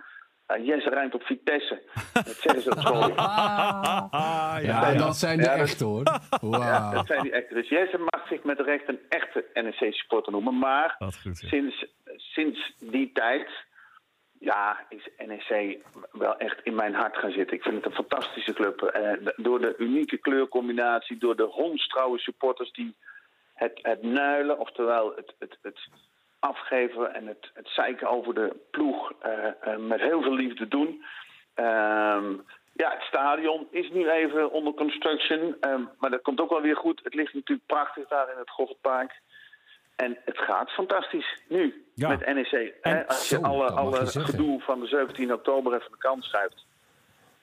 [0.56, 1.82] Jesse rijmt op Vitesse.
[2.12, 3.12] Dat zeggen ze op school.
[3.14, 6.02] Ah, Ja, Ja, dat zijn de ja, echte hoor.
[6.30, 6.92] Ja, Wauw.
[6.92, 7.54] dat zijn die echte.
[7.54, 10.58] Dus Jesse mag zich met recht een echte NEC-supporter noemen.
[10.58, 11.40] Maar Wat goed.
[11.40, 11.48] ja.
[11.48, 13.48] sinds, sinds die tijd
[14.40, 15.78] ja, is NEC
[16.12, 17.56] wel echt in mijn hart gaan zitten.
[17.56, 18.82] Ik vind het een fantastische club.
[18.82, 22.96] Eh, door de unieke kleurcombinatie, door de hondstrouwe supporters die
[23.54, 25.88] het, het nuilen, oftewel het, het, het
[26.38, 31.04] afgeven en het, het zeiken over de ploeg eh, eh, met heel veel liefde doen.
[31.54, 32.32] Ehm,
[32.72, 36.76] ja, het stadion is nu even onder construction, ehm, maar dat komt ook wel weer
[36.76, 37.00] goed.
[37.04, 39.20] Het ligt natuurlijk prachtig daar in het Goffertpark.
[39.96, 42.08] En het gaat fantastisch nu Ja.
[42.08, 42.74] met NEC.
[42.82, 46.24] En als je zo, alle, je alle gedoe van de 17 oktober even de kant
[46.24, 46.66] schuift.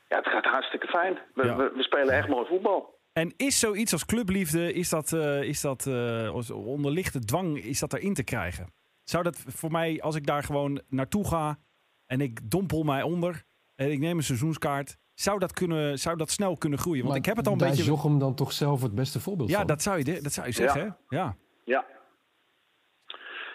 [0.10, 1.18] Ja, het gaat hartstikke fijn.
[1.34, 1.56] We, Ja.
[1.56, 2.94] we, we spelen echt mooi voetbal.
[3.14, 7.58] En is zoiets als clubliefde, is dat, eh, is dat eh, als onder lichte dwang,
[7.64, 8.74] is dat erin te krijgen?
[9.06, 11.58] Zou dat voor mij, als ik daar gewoon naartoe ga
[12.06, 13.44] en ik dompel mij onder
[13.76, 17.00] en ik neem een seizoenskaart, zou dat, kunnen, zou dat snel kunnen groeien?
[17.04, 17.84] Want Maar ik heb het al een daar beetje...
[17.84, 19.68] is Jochem dan toch zelf het beste voorbeeld Ja, van.
[19.68, 20.98] dat zou je, dat zou je zeggen, Ja.
[21.08, 21.16] hè?
[21.18, 21.36] Ja.
[21.66, 21.86] Ja.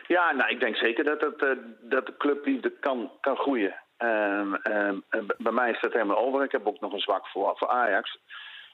[0.07, 1.49] Ja, nou, ik denk zeker dat, het, eh,
[1.81, 3.75] dat de clubliefde kan, kan groeien.
[3.97, 4.99] Ehm, ehm,
[5.39, 6.45] bij mij is dat helemaal over.
[6.45, 8.19] Ik heb ook nog een zwak voor, voor Ajax.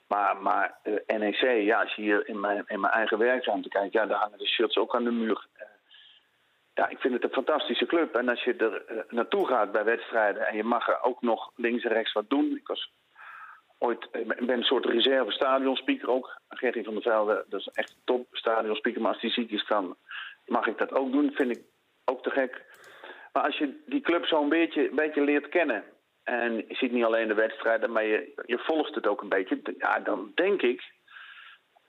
[0.08, 3.92] Maar, maar eh, NEC, ja, als je hier in mijn, in mijn eigen werkruimte kijkt,
[3.92, 5.46] ja, daar hangen de shirts ook aan de muur.
[6.76, 8.14] Eh, ja, ik vind het een fantastische club.
[8.14, 11.52] En als je er eh, naartoe gaat bij wedstrijden en je mag er ook nog
[11.56, 12.56] links en rechts wat doen.
[12.56, 12.92] Ik was
[13.78, 16.40] ooit, ik ben- een soort reserve stadionspeaker ook.
[16.48, 19.00] Gerry van der Velde, dat is echt een top stadionspeaker.
[19.00, 19.96] Maar als die ziek is, dan
[20.46, 21.32] mag ik dat ook doen.
[21.34, 21.62] Vind ik
[22.04, 22.64] ook te gek.
[23.32, 25.84] Maar als je die club zo'n beetje, beetje leert kennen.
[26.24, 29.60] En je ziet niet alleen de wedstrijden, maar je, je volgt het ook een beetje.
[29.78, 30.82] Ja, dan denk ik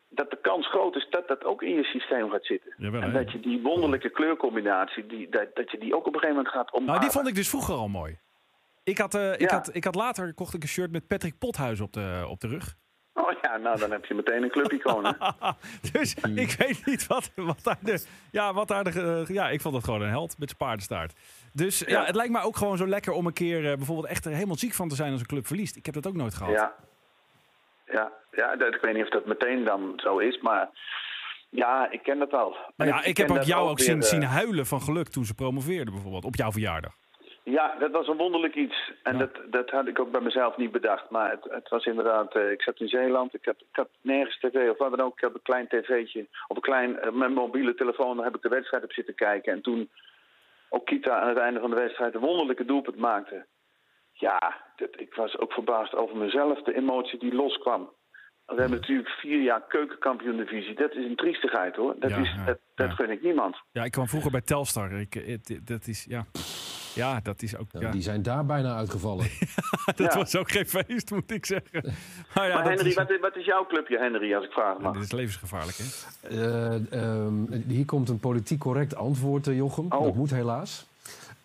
[0.09, 2.73] dat de kans groot is dat dat ook in je systeem gaat zitten.
[2.77, 6.19] Jawel, en dat je die wonderlijke kleurcombinatie, die, dat, dat je die ook op een
[6.19, 6.87] gegeven moment gaat omarmen.
[6.93, 8.17] Nou, die vond ik dus vroeger al mooi.
[8.83, 9.55] Ik had, eh, ik, Ja.
[9.55, 12.47] had, ik had later kocht ik een shirt met Patrick Pothuis op de, op de
[12.47, 12.75] rug.
[13.13, 15.03] Oh ja, nou dan heb je meteen een clubicoon.
[15.91, 18.05] dus ik weet niet wat, wat daar de.
[18.31, 19.23] Ja, wat daar de.
[19.27, 21.13] eh, ja, ik vond het gewoon een held met zijn paardenstaart.
[21.53, 21.85] Dus ja.
[21.89, 22.05] Ja.
[22.05, 24.55] het lijkt me ook gewoon zo lekker om een keer eh, bijvoorbeeld echt er helemaal
[24.57, 25.75] ziek van te zijn als een club verliest.
[25.75, 26.53] Ik heb dat ook nooit gehad.
[26.53, 26.75] Ja.
[27.91, 30.69] Ja, ja dat, ik weet niet of dat meteen dan zo is, maar
[31.49, 32.55] ja, ik ken dat al.
[32.75, 35.25] Nou ja, ik heb ook jou ook weer, zien, eh, zien huilen van geluk toen
[35.25, 36.93] ze promoveerden bijvoorbeeld op jouw verjaardag.
[37.43, 38.91] Ja, dat was een wonderlijk iets.
[39.03, 39.19] En Ja.
[39.19, 41.09] dat, dat had ik ook bij mezelf niet bedacht.
[41.09, 44.39] Maar het, het was inderdaad, eh, ik zat in Zeeland, ik had, ik had nergens
[44.39, 45.13] tv of wat dan ook.
[45.13, 48.49] Ik heb een klein tv'tje, op een klein, eh, mijn mobiele telefoon heb ik de
[48.49, 49.53] wedstrijd op zitten kijken.
[49.53, 49.89] En toen
[50.69, 53.45] Okita aan het einde van de wedstrijd een wonderlijke doelpunt maakte.
[54.19, 57.89] Ja, dat, ik was ook verbaasd over mezelf, de emotie die loskwam.
[58.45, 60.75] We hebben natuurlijk vier jaar keukenkampioen divisie.
[60.75, 61.95] Dat is een triestigheid hoor.
[61.99, 63.55] Dat, Ja, is, ja, dat, gun ik niemand.
[63.71, 64.91] Ja, ik kwam vroeger bij Telstar.
[64.91, 66.25] Ik, het- dat is, ja.
[66.95, 67.67] ja, dat is ook.
[67.71, 69.25] Ja, Ja, Die zijn daar bijna uitgevallen.
[69.85, 70.15] dat Ja.
[70.19, 71.83] was ook geen feest, moet ik zeggen.
[72.35, 74.51] Maar ja, maar dat Henry, is, wat, is- wat is jouw clubje, Henry, als ik
[74.51, 74.93] vragen ja, mag?
[74.93, 75.85] dit is levensgevaarlijk, hè?
[76.29, 79.85] Eh, ehm, hier komt een politiek correct antwoord, eh, Jochem.
[79.91, 80.03] Oh.
[80.03, 80.87] Dat moet helaas.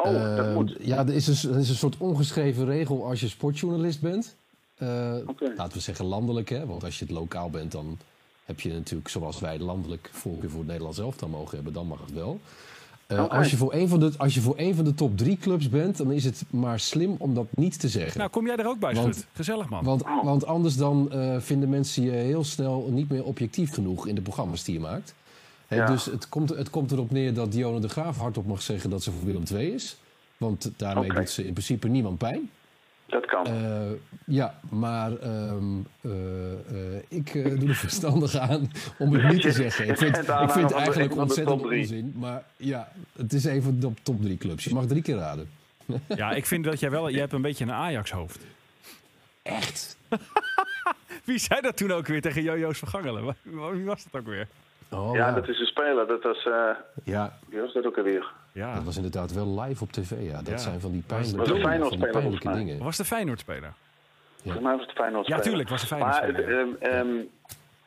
[0.04, 0.76] Oh, dat Eh, moet.
[0.80, 4.34] Ja, er is, een, er is een soort ongeschreven regel als je sportjournalist bent.
[4.76, 5.14] Eh.
[5.56, 6.66] Laten we zeggen landelijk, hè?
[6.66, 7.98] want als je het lokaal bent, dan
[8.44, 12.00] heb je natuurlijk, zoals wij landelijk voorkeur voor het Nederlands elftal mogen hebben, dan mag
[12.00, 12.40] het wel.
[13.06, 15.36] Eh, als, je voor een van de, als je voor een van de top drie
[15.38, 18.18] clubs bent, dan is het maar slim om dat niet te zeggen.
[18.18, 19.26] Nou, kom jij er ook bij, Want- Schut?
[19.32, 19.84] Gezellig, man.
[19.84, 24.14] Want, want anders dan eh, vinden mensen je heel snel niet meer objectief genoeg in
[24.14, 25.14] de programma's die je maakt.
[25.76, 29.02] Dus het komt, het komt erop neer dat Dionne de Graaf hardop mag zeggen dat
[29.02, 29.96] ze voor Willem II is.
[30.37, 32.50] Want daarmee doet ze in principe niemand pijn.
[33.06, 33.46] Dat kan.
[33.46, 33.90] Eh,
[34.26, 35.64] ja, maar ehm,
[36.00, 39.88] eh, eh, ik doe er verstandig aan om het niet te zeggen.
[39.88, 42.14] Ik vind, Het ik vind het eigenlijk ontzettend onzin.
[42.16, 44.64] Maar ja, het is even de top drie clubs.
[44.64, 45.50] Je mag drie keer raden.
[46.16, 47.11] Ja, ik vind dat jij wel...
[47.11, 48.38] Jij hebt een beetje een Ajax-hoofd.
[49.42, 49.96] Echt?
[51.24, 53.37] Wie zei dat toen ook weer tegen Jojo's Vergangelen?
[53.72, 54.48] Wie was dat ook weer?
[54.94, 56.07] Oh, ja, dat is een speler.
[56.07, 56.70] Dat was, eh
[57.05, 58.31] ja, wie was dat ook alweer?
[58.52, 58.74] Ja.
[58.74, 60.11] Dat was inderdaad wel live op tv.
[60.31, 60.57] Ja, dat Ja.
[60.57, 61.57] zijn van die pijnlijke, was van
[61.98, 62.83] die pijnlijke dingen.
[62.83, 63.72] Was de Feyenoord-speler?
[64.42, 65.48] Volgens mij was het Feyenoord Ja, speler.
[65.50, 67.16] tuurlijk, was Maar ehm, ehm,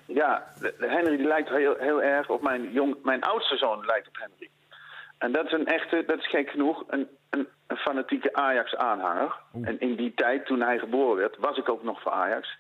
[0.06, 3.86] ja, de- de Henry die lijkt heel, heel erg op mijn, jong, mijn oudste zoon
[3.86, 4.50] lijkt op Henry.
[5.18, 9.36] En dat is een echte, dat is gek genoeg, een, een, een fanatieke Ajax-aanhanger.
[9.62, 12.58] En in die tijd, toen hij geboren werd, was ik ook nog voor Ajax.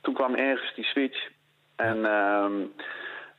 [0.00, 1.28] Toen kwam ergens die switch.
[1.76, 2.52] En ehm,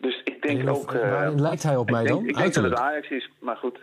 [0.04, 0.94] dus ik denk En ook...
[0.94, 2.28] eh, waarin lijkt hij op mij denk, dan?
[2.28, 2.82] Ik denk dat het Uiterlijk.
[2.94, 3.80] Ajax is, maar goed.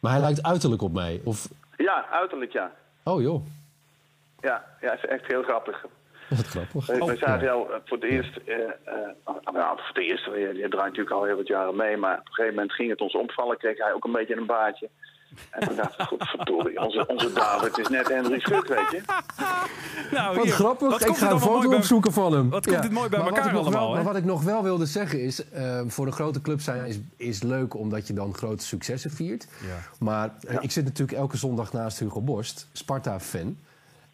[0.00, 1.20] Maar hij lijkt uiterlijk op mij.
[1.24, 2.72] Of, Ja, uiterlijk ja.
[3.04, 3.42] oh joh,
[4.40, 5.84] Ja, ja, is echt heel grappig.
[6.28, 6.86] wat grappig.
[6.86, 9.08] We, Oh, zagen jou eh, voor het eerst, eh, eh,
[9.52, 12.32] nou, voor het eerst, je, draait natuurlijk al heel wat jaren mee, maar op een
[12.32, 14.88] gegeven moment ging het ons opvallen, kreeg hij ook een beetje een baardje.
[15.50, 19.00] En toen dachten we, godverdorie, onze, onze David is net Henry Schut, weet je.
[20.10, 20.52] Nou, Wat hier.
[20.52, 20.88] grappig.
[20.90, 22.50] Wat ik ga een foto opzoeken van hem.
[22.50, 24.62] Wat komt dit mooi bij Maar elkaar ik allemaal, Wel, maar wat ik nog wel
[24.62, 25.48] wilde zeggen is...
[25.50, 29.46] eh, voor een grote club zijn is, is leuk omdat je dan grote successen viert.
[29.66, 29.76] Ja.
[29.98, 33.56] Maar eh, ik zit natuurlijk elke zondag naast Hugo Borst, Sparta-fan.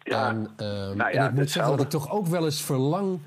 [0.03, 0.27] Ja.
[0.29, 3.19] En, ehm, Nou en ik moet zeggen dat ik toch ook wel eens verlang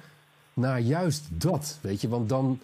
[0.55, 1.79] naar juist dat.
[1.81, 2.61] Weet je, want dan...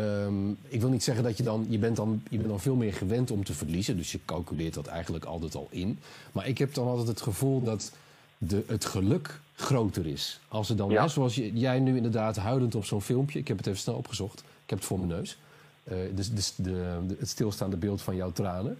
[0.00, 2.22] ehm, ik wil niet zeggen dat je dan je, bent dan...
[2.30, 3.96] je bent dan veel meer gewend om te verliezen.
[3.96, 5.98] Dus je calculeert dat eigenlijk altijd al in.
[6.32, 7.92] Maar ik heb dan altijd het gevoel dat
[8.38, 10.40] de, het geluk groter is.
[10.48, 11.08] Als er dan, Ja.
[11.08, 13.38] zoals jij nu inderdaad huilend op zo'n filmpje...
[13.38, 14.38] Ik heb het even snel opgezocht.
[14.40, 15.38] Ik heb het voor mijn neus.
[15.84, 18.78] Eh, dus dus de, de- het stilstaande beeld van jouw tranen.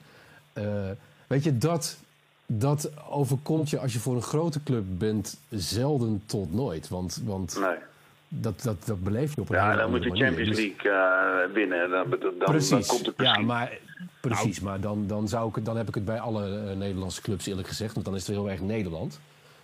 [0.53, 0.65] Eh,
[1.27, 1.97] weet je, dat,
[2.47, 6.89] dat overkomt je als je voor een grote club bent zelden tot nooit.
[6.89, 7.77] Want, want Nee.
[8.29, 10.25] Dat, dat, dat beleef je op een Ja, dan moet je manier.
[10.27, 11.91] Champions Dus- League eh, winnen.
[11.91, 13.79] Dan, dan, precies, komt het ja, maar,
[14.21, 17.47] precies maar dan, dan, zou ik, dan heb ik het bij alle eh, Nederlandse clubs
[17.47, 17.95] eerlijk gezegd.
[17.95, 19.21] Want dan is het heel erg Nederland.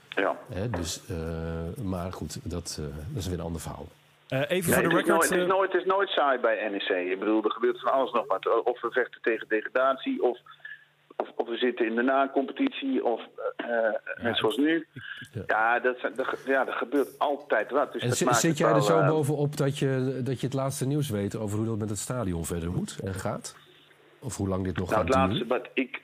[0.08, 0.36] Ja.
[0.52, 3.86] Hè, dus, eh, maar goed, dat, eh, dat is weer een ander verhaal.
[4.28, 5.06] Eh, even Nee, voor de het, is record.
[5.08, 6.88] nooit, het, is nooit, het is nooit saai bij NEC.
[7.12, 8.64] Ik bedoel, er gebeurt van alles nog wat.
[8.64, 10.38] Of we vechten tegen degradatie, of,
[11.22, 13.20] of, of we zitten in de na-competitie, of
[13.56, 13.66] eh,
[14.22, 14.86] net zoals nu.
[15.46, 17.92] Ja, dat, zijn- dat, ja, er gebeurt altijd wat.
[17.92, 20.86] Dus En dat zit jij er zo eh, bovenop dat je, dat je het laatste
[20.86, 23.56] nieuws weet over hoe dat met het stadion verder moet en gaat?
[24.20, 25.28] Of hoe lang dit nog Nou, gaat het duren?
[25.28, 26.00] laatste wat ik,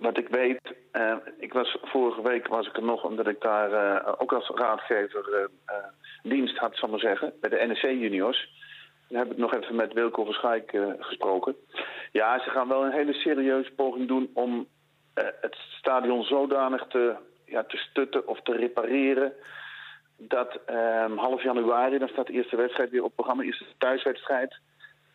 [0.00, 3.72] wat ik weet, eh, ik was, vorige week was ik er nog omdat ik daar
[3.72, 5.84] eh, ook als raadgever eh, eh,
[6.22, 8.50] dienst had, zal ik maar zeggen, bij de NEC juniors.
[9.12, 11.56] Heb ik nog even met Wilco Verschijk eh, gesproken.
[12.12, 14.66] Ja, ze gaan wel een hele serieuze poging doen om
[15.14, 19.32] eh, het stadion zodanig te, ja, te stutten of te repareren.
[20.16, 24.60] Dat ehm, half januari, dan staat de eerste wedstrijd weer op programma, eerste thuiswedstrijd.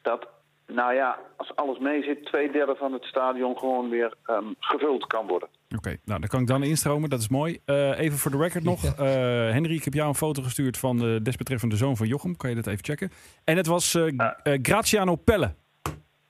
[0.01, 0.27] Dat,
[0.67, 5.07] nou ja, als alles mee zit, twee derde van het stadion gewoon weer ehm, gevuld
[5.07, 5.49] kan worden.
[5.75, 7.09] Oké, nou dan kan ik dan instromen.
[7.09, 7.59] Dat is mooi.
[7.65, 8.83] Eh, even voor de record nog.
[8.85, 9.05] Eh,
[9.51, 12.37] Henry, ik heb jou een foto gestuurd van de desbetreffende zoon van Jochem.
[12.37, 13.11] Kan je dat even checken?
[13.43, 15.53] En het was eh, eh, Graziano Pelle.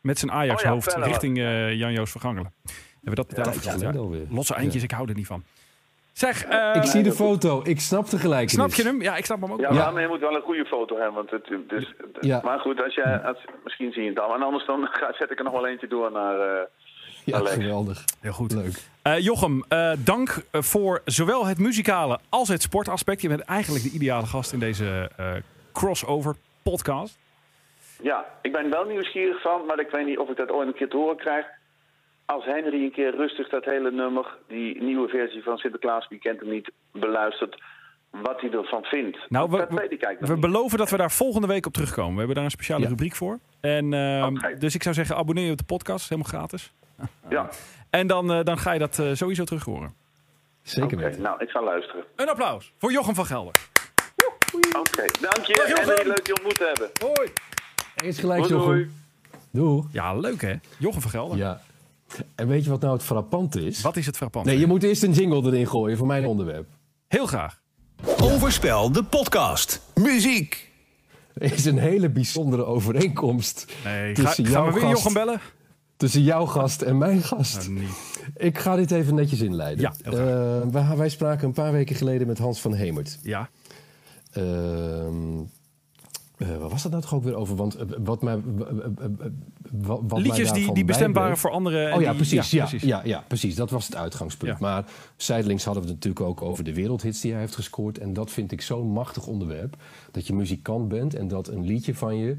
[0.02, 2.54] Met zijn Ajax-hoofd Oh ja, richting eh, Jan-Joos Vergangelen.
[2.63, 3.88] Hebben we dat meteen Ja, afgesloten?
[3.88, 4.26] ja, Ja, alweer.
[4.30, 5.43] Losse eindjes, ik hou er niet van.
[6.17, 7.62] Zeg, eh, Ik zie de foto.
[7.63, 8.53] Ik snap de gelijkenis.
[8.53, 9.01] snap je hem?
[9.01, 9.60] Ja, ik snap hem ook.
[9.60, 9.91] Ja, Ja.
[9.91, 11.13] maar je moet wel een goede foto hebben.
[11.13, 12.41] Want het, dus, Ja.
[12.43, 14.34] Maar goed, als jij, als, misschien zie je het al.
[14.36, 16.39] En anders dan ga, zet ik er nog wel eentje door naar...
[16.39, 16.62] eh,
[17.25, 17.53] Ja, Alex.
[17.53, 18.03] geweldig.
[18.21, 18.51] Heel goed.
[18.53, 18.84] Leuk.
[19.01, 23.21] Eh, Jochem, eh, dank voor zowel het muzikale als het sportaspect.
[23.21, 25.32] Je bent eigenlijk de ideale gast in deze eh,
[25.73, 27.17] crossover podcast.
[28.01, 30.73] Ja, ik ben wel nieuwsgierig van, maar ik weet niet of ik dat ooit een
[30.73, 31.45] keer te horen krijg.
[32.27, 36.39] Als Henry een keer rustig dat hele nummer, die nieuwe versie van Sinterklaas, wie kent
[36.39, 37.61] hem niet, beluistert,
[38.09, 39.17] wat hij ervan vindt.
[39.29, 42.11] Nou, we, dat weet ik we, eigenlijk beloven dat we daar volgende week op terugkomen.
[42.11, 42.87] We hebben daar een speciale Ja.
[42.89, 43.39] rubriek voor.
[43.61, 44.57] En, eh, Oké.
[44.57, 46.09] Dus ik zou zeggen, abonneer je op de podcast.
[46.09, 46.73] Helemaal gratis.
[47.29, 47.49] Ja,
[47.89, 49.93] En dan, eh, dan ga je dat eh, sowieso terug horen.
[50.61, 51.03] Zeker oké.
[51.03, 51.21] weten.
[51.21, 52.03] Nou, ik ga luisteren.
[52.15, 53.53] Een applaus voor Jochem van Gelder.
[54.77, 55.53] Oké, dank je.
[55.53, 55.87] Dag, Jochem.
[55.87, 56.89] Henry, leuk je ontmoet te hebben.
[57.15, 57.29] Hoi.
[57.95, 58.77] Eens gelijk, doei.
[58.77, 58.93] Jochem.
[59.51, 59.83] Doei.
[59.91, 60.53] Ja, leuk hè?
[60.77, 61.37] Jochem van Gelder.
[61.37, 61.61] Ja.
[62.35, 63.81] En weet je wat nou het frappante is?
[63.81, 64.45] Wat is het frappant?
[64.45, 66.67] Nee, je moet eerst een jingle erin gooien voor mijn onderwerp.
[67.07, 67.61] Heel graag.
[68.21, 69.81] Overspel, de podcast.
[69.95, 70.71] Muziek.
[71.33, 75.13] Er is een hele bijzondere overeenkomst Nee, ga, tussen, gaan jouw we weer gast, Jochem
[75.13, 75.41] bellen?
[75.97, 77.57] tussen jouw gast en mijn gast.
[77.57, 78.19] Nou, niet.
[78.35, 79.81] Ik ga dit even netjes inleiden.
[79.81, 80.63] Ja, heel graag.
[80.63, 83.19] Eh, wij, wij spraken een paar weken geleden met Hans van Hemert.
[83.21, 83.49] Ja.
[84.31, 85.39] Ehm
[86.38, 87.56] eh, waar was dat nou toch ook weer over?
[87.56, 88.39] Want eh, wat mij,
[89.71, 91.89] wat mij Liedjes die, die bestemd waren voor anderen.
[91.89, 92.88] en Oh ja die- precies, ja, precies.
[92.89, 93.56] Ja, ja, precies.
[93.56, 94.52] Dat was het uitgangspunt.
[94.60, 94.67] Ja.
[94.67, 97.97] Maar zijdelings hadden we het natuurlijk ook over de wereldhits die hij heeft gescoord.
[97.97, 99.76] En dat vind ik zo'n machtig onderwerp.
[100.12, 102.38] Dat je muzikant bent en dat een liedje van je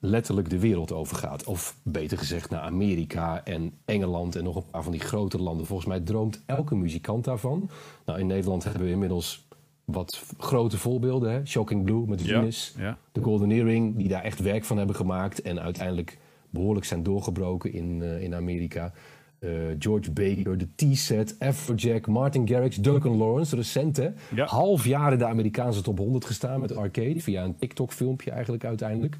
[0.00, 1.44] letterlijk de wereld overgaat.
[1.44, 5.66] Of beter gezegd naar Amerika en Engeland en nog een paar van die grote landen.
[5.66, 7.70] Volgens mij droomt elke muzikant daarvan.
[8.04, 9.46] Nou, in Nederland hebben we inmiddels
[9.90, 11.32] wat grote voorbeelden.
[11.32, 11.46] Hè?
[11.46, 12.74] Shocking Blue met Venus.
[12.78, 12.98] ja.
[13.12, 15.42] De Golden Earring, die daar echt werk van hebben gemaakt.
[15.42, 16.18] En uiteindelijk
[16.50, 18.92] behoorlijk zijn doorgebroken in, eh, in Amerika.
[19.38, 24.08] Eh, George Baker, de T-Set, Afrojack, Martin Garrix, Duncan Lawrence, recent hè.
[24.34, 24.46] Ja.
[24.46, 27.20] Half jaar in de Amerikaanse top 100 gestaan met Arcade.
[27.20, 29.16] Via een TikTok-filmpje eigenlijk uiteindelijk.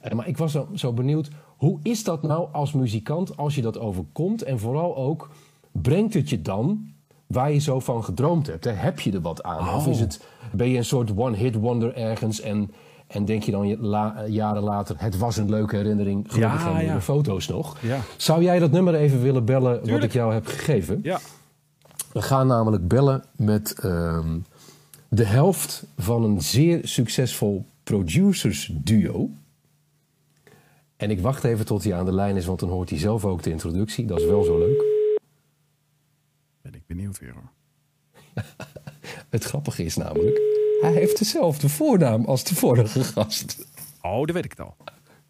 [0.00, 3.62] Eh, maar ik was zo, zo benieuwd, hoe is dat nou als muzikant als je
[3.62, 4.42] dat overkomt?
[4.42, 5.30] En vooral ook,
[5.72, 6.92] brengt het je dan
[7.28, 8.64] waar je zo van gedroomd hebt?
[8.64, 8.70] Hè?
[8.70, 9.74] Heb je er wat aan?
[9.74, 9.92] Of Oh.
[9.92, 10.20] is het,
[10.52, 12.70] ben je een soort one-hit wonder ergens en,
[13.06, 14.94] en denk je dan la- jaren later...
[14.98, 16.94] het was een leuke herinnering, gelukkig Ja, ja.
[16.94, 17.76] de foto's nog.
[17.80, 18.00] Ja.
[18.16, 21.00] Zou jij dat nummer even willen bellen wat ik jou heb gegeven?
[21.02, 21.18] Ja.
[22.12, 24.38] We gaan namelijk bellen met ehm,
[25.08, 29.30] de helft van een zeer succesvol producers duo.
[30.96, 33.24] En ik wacht even tot hij aan de lijn is, want dan hoort hij zelf
[33.24, 34.06] ook de introductie.
[34.06, 34.87] Dat is wel zo leuk.
[36.70, 37.50] Ben ik benieuwd weer hoor.
[39.30, 40.40] Het grappige is namelijk,
[40.80, 43.66] hij heeft dezelfde voornaam als de vorige gast.
[44.02, 44.76] Oh, dat weet ik het al.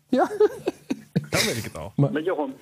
[0.08, 0.30] Ja,
[1.30, 1.92] Dan weet ik het al.
[1.96, 2.52] Met Jochem.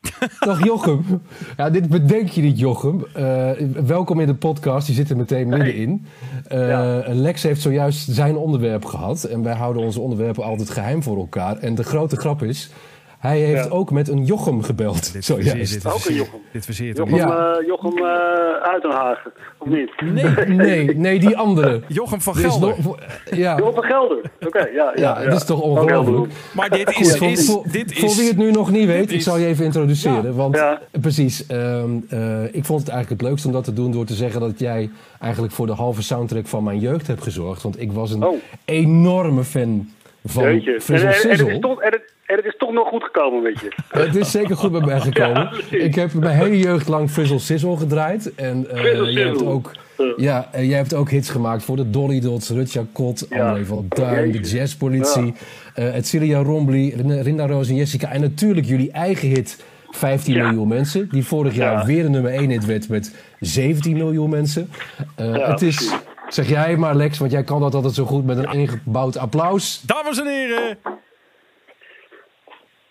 [0.40, 1.22] dag Jochem.
[1.56, 3.04] Ja, dit bedenk je niet, Jochem.
[3.14, 3.50] Eh,
[3.84, 6.06] welkom in de podcast, je zit er meteen middenin.
[6.48, 7.04] Eh, Ja.
[7.06, 9.24] Lex heeft zojuist zijn onderwerp gehad.
[9.24, 11.56] En wij houden onze onderwerpen altijd geheim voor elkaar.
[11.58, 12.70] En de grote grap is,
[13.20, 13.70] hij heeft Ja.
[13.70, 15.12] ook met een Jochem gebeld.
[15.12, 15.50] Dit Zojuist.
[15.50, 16.40] verzeert, dit Ook een Jochem.
[16.52, 17.28] dit verzeert Jochem, hem.
[17.28, 17.52] Ja.
[17.58, 19.90] eh, Jochem eh, Uitenhagen, of niet?
[20.00, 21.80] Nee, Nee, nee, die andere.
[21.88, 22.74] Jochem van Er Gelder.
[22.82, 22.96] nog-
[23.30, 24.18] ja, Jochem van Gelder.
[24.46, 26.32] Oké, ja, ja, ja, dat is toch ongelooflijk.
[26.54, 27.16] Maar dit Goed, is...
[27.16, 29.36] voor, is, voor- dit voor is wie het nu nog niet weet, dit ik zal
[29.38, 30.24] je even introduceren.
[30.24, 30.32] Ja.
[30.32, 30.80] Want Ja.
[31.00, 34.14] precies, ehm, eh, ik vond het eigenlijk het leukst om dat te doen door te
[34.14, 37.62] zeggen dat jij eigenlijk voor de halve soundtrack van mijn jeugd hebt gezorgd.
[37.62, 38.36] Want ik was een Oh.
[38.64, 39.88] enorme fan
[40.24, 40.74] van Jeetje.
[40.74, 41.52] En, Frizzle en, en, het Sizzle.
[41.52, 43.68] is toch, en, het, en het is toch nog goed gekomen, weet je.
[44.00, 45.50] Het is zeker goed bij mij gekomen.
[45.70, 48.34] Ja, ik heb mijn hele jeugd lang Frizzle Sizzle gedraaid.
[48.34, 49.46] En eh, jij hebt Sizzle.
[49.52, 49.72] ook,
[50.16, 53.48] ja, eh, jij hebt ook hits gemaakt voor de Dolly Dots, Rutja Kot, Ja.
[53.48, 54.38] André van Duin, de.
[54.38, 55.34] Jazzpolitie,
[55.74, 58.10] eh het Celia Rombly, Rin- Rinda Roos en Jessica.
[58.12, 60.46] En natuurlijk jullie eigen hit 15 Ja.
[60.46, 61.08] miljoen mensen.
[61.10, 61.86] Die vorig jaar Ja.
[61.86, 64.68] weer een nummer 1 hit werd met 17 miljoen mensen.
[65.16, 65.94] Eh, Ja, het is, precies.
[66.34, 69.82] Zeg jij maar Lex, want jij kan dat altijd zo goed met een ingebouwd applaus.
[69.86, 70.78] Dames en heren.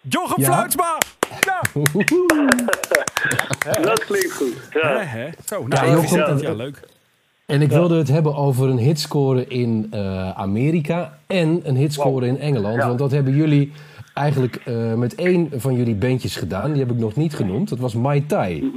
[0.01, 0.45] Jochem Ja?
[0.45, 0.97] Fluitsma.
[1.39, 1.61] Ja.
[3.81, 4.53] Dat klinkt goed.
[4.69, 4.99] Hè, Ja.
[5.01, 5.29] hè.
[5.45, 6.79] Zo, Ja, nou, Jochem, ja, ja, leuk.
[7.45, 12.39] En ik wilde het hebben over een hitscore in eh, Amerika en een hitscore in
[12.39, 12.75] Engeland.
[12.75, 12.87] Ja.
[12.87, 13.71] Want dat hebben jullie
[14.13, 16.71] eigenlijk eh, met één van jullie bandjes gedaan.
[16.71, 17.69] Die heb ik nog niet genoemd.
[17.69, 18.71] Dat was Mai Tai.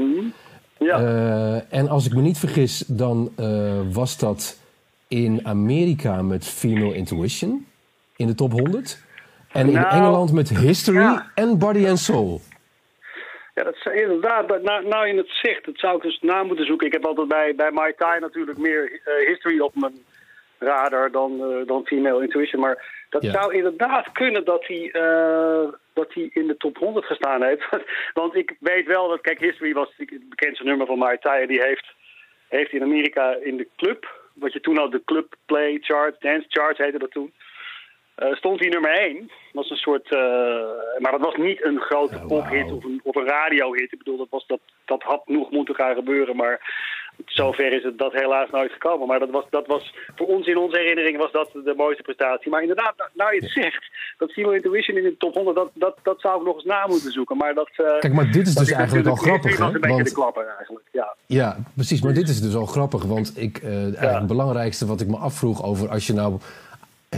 [0.79, 1.01] Ja.
[1.01, 4.57] Eh, en als ik me niet vergis, dan eh, was dat
[5.13, 7.67] in Amerika met Female Intuition
[8.17, 9.05] in de top 100.
[9.53, 11.31] En in Nou, Engeland met History ja.
[11.35, 12.41] en Body and Soul.
[13.55, 16.67] Ja, dat is inderdaad, nou, nou je het zegt, dat zou ik dus na moeten
[16.67, 16.87] zoeken.
[16.87, 19.95] Ik heb altijd bij, bij Mai Tai natuurlijk meer eh, history op mijn
[20.59, 22.61] radar dan, eh, dan Female Intuition.
[22.61, 23.33] Maar dat Ja.
[23.33, 27.65] zou inderdaad kunnen dat hij, eh, dat hij in de top 100 gestaan heeft.
[28.21, 31.43] Want ik weet wel dat, kijk, History was het bekendste nummer van Mai Tai.
[31.43, 31.87] En die heeft,
[32.49, 36.47] heeft in Amerika in de club, wat je toen had, de Club Play Charts, Dance
[36.49, 37.33] Charts heette dat toen.
[38.15, 39.31] eh, stond hij nummer 1.
[39.53, 40.11] was een soort.
[40.15, 42.77] eh, maar dat was niet een grote Oh, pophit wauw.
[42.77, 43.93] of een, of een radiohit.
[43.93, 46.37] Ik bedoel, dat, was, dat, dat had nog moeten gaan gebeuren.
[46.37, 46.61] Maar
[47.27, 49.07] zover is het dat helaas nooit gekomen.
[49.07, 52.51] Maar dat was, dat was voor ons in onze herinnering was dat de mooiste prestatie.
[52.51, 53.85] Maar inderdaad, nou- je het zegt,
[54.19, 56.87] dat Female Intuition in de top 100, dat, dat, dat zou ik nog eens na
[56.87, 57.37] moeten zoeken.
[57.37, 57.71] Maar dat.
[57.77, 59.65] eh, Kijk, maar dit is dus eigenlijk al natuurlijk- grappig, hè?
[59.65, 60.85] een beetje Want- de klapper eigenlijk.
[60.93, 61.15] Ja.
[61.27, 62.03] Ja, precies.
[62.03, 63.03] Maar dit is dus al grappig.
[63.05, 64.19] Want ik, eh, eigenlijk Ja.
[64.19, 66.39] het belangrijkste wat ik me afvroeg over als je nou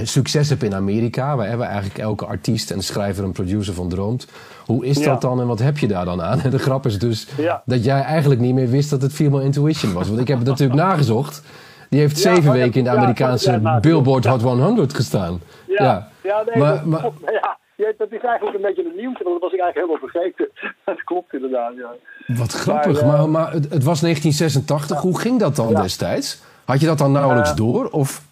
[0.03, 4.26] succes hebt in Amerika, waar hebben eigenlijk elke artiest en schrijver en producer van droomt.
[4.66, 5.05] Hoe is Ja.
[5.05, 6.40] dat dan en wat heb je daar dan aan?
[6.40, 7.62] En de grap is dus Ja.
[7.64, 10.09] dat jij eigenlijk niet meer wist dat het Female Intuition was.
[10.09, 11.42] Want ik heb het natuurlijk nagezocht.
[11.90, 13.80] Die heeft Ja, zeven weken in de Amerikaanse nagezocht.
[13.82, 15.40] Billboard Hot 100 gestaan.
[15.68, 16.42] Ja, ja.
[16.47, 17.03] nee, Maar- dat, maar-
[17.99, 20.49] dat is eigenlijk een beetje een nieuwtje, want dat was ik eigenlijk helemaal vergeten.
[20.84, 21.90] Dat klopt inderdaad, ja.
[22.36, 23.01] Wat grappig.
[23.01, 25.01] Maar, Maar, eh, maar, het, het was 1986.
[25.01, 26.40] Hoe ging dat dan destijds?
[26.64, 27.88] Had je dat dan nauwelijks Eh, door?
[27.90, 28.22] Of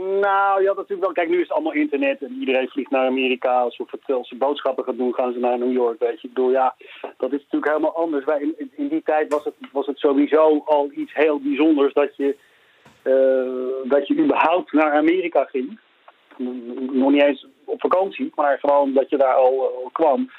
[0.00, 1.12] Nou, ja, natuurlijk wel.
[1.12, 3.60] Kijk, nu is het allemaal internet en iedereen vliegt naar Amerika.
[3.60, 3.76] Als
[4.22, 6.28] ze, boodschappen gaan doen, gaan ze naar New York, weet je.
[6.28, 6.74] Ik bedoel, ja,
[7.16, 8.24] dat is natuurlijk helemaal anders.
[8.40, 12.36] In, in- die tijd was het, was het sowieso al iets heel bijzonders dat je,
[13.02, 15.78] eh, dat je überhaupt naar Amerika ging.
[16.92, 20.30] Nog niet eens op vakantie, maar gewoon dat je daar al, al kwam.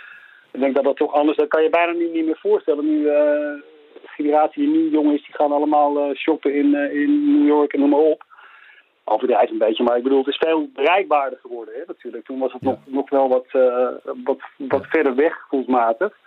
[0.51, 2.86] Ik denk dat dat toch anders, dat kan je bijna niet meer voorstellen.
[2.86, 3.51] Nu, eh,
[4.05, 7.80] generatie die nu is, die gaan allemaal eh, shoppen in, eh, in New York en
[7.80, 8.30] noem maar op
[9.04, 12.26] overdrijf een beetje, maar ik bedoel, het is veel bereikbaarder geworden hè, natuurlijk.
[12.26, 13.88] Toen was het nog, nog wel wat, eh,
[14.24, 16.18] wat, wat verder weg gevoelsmatig.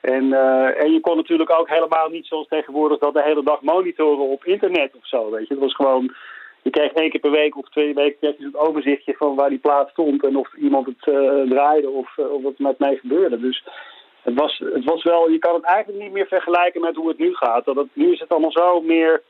[0.00, 3.62] En, eh, en je kon natuurlijk ook helemaal niet zoals tegenwoordig dat de hele dag
[3.62, 5.54] monitoren op internet of zo, weet je.
[5.54, 6.14] Het was gewoon,
[6.62, 9.48] je kreeg één keer per week of twee weken kreeg je zo'n overzichtje van waar
[9.48, 13.40] die plaats stond en of iemand het eh, draaide of, of wat met mij gebeurde.
[13.40, 13.64] Dus
[14.22, 17.18] het was, het was wel, je kan het eigenlijk niet meer vergelijken met hoe het
[17.18, 17.64] nu gaat.
[17.64, 19.22] Dat het, nu is het allemaal zo meer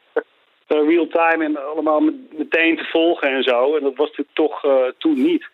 [0.71, 3.77] eh, real time en allemaal met- meteen te volgen en zo.
[3.77, 5.49] En dat was natuurlijk toch eh, toen niet.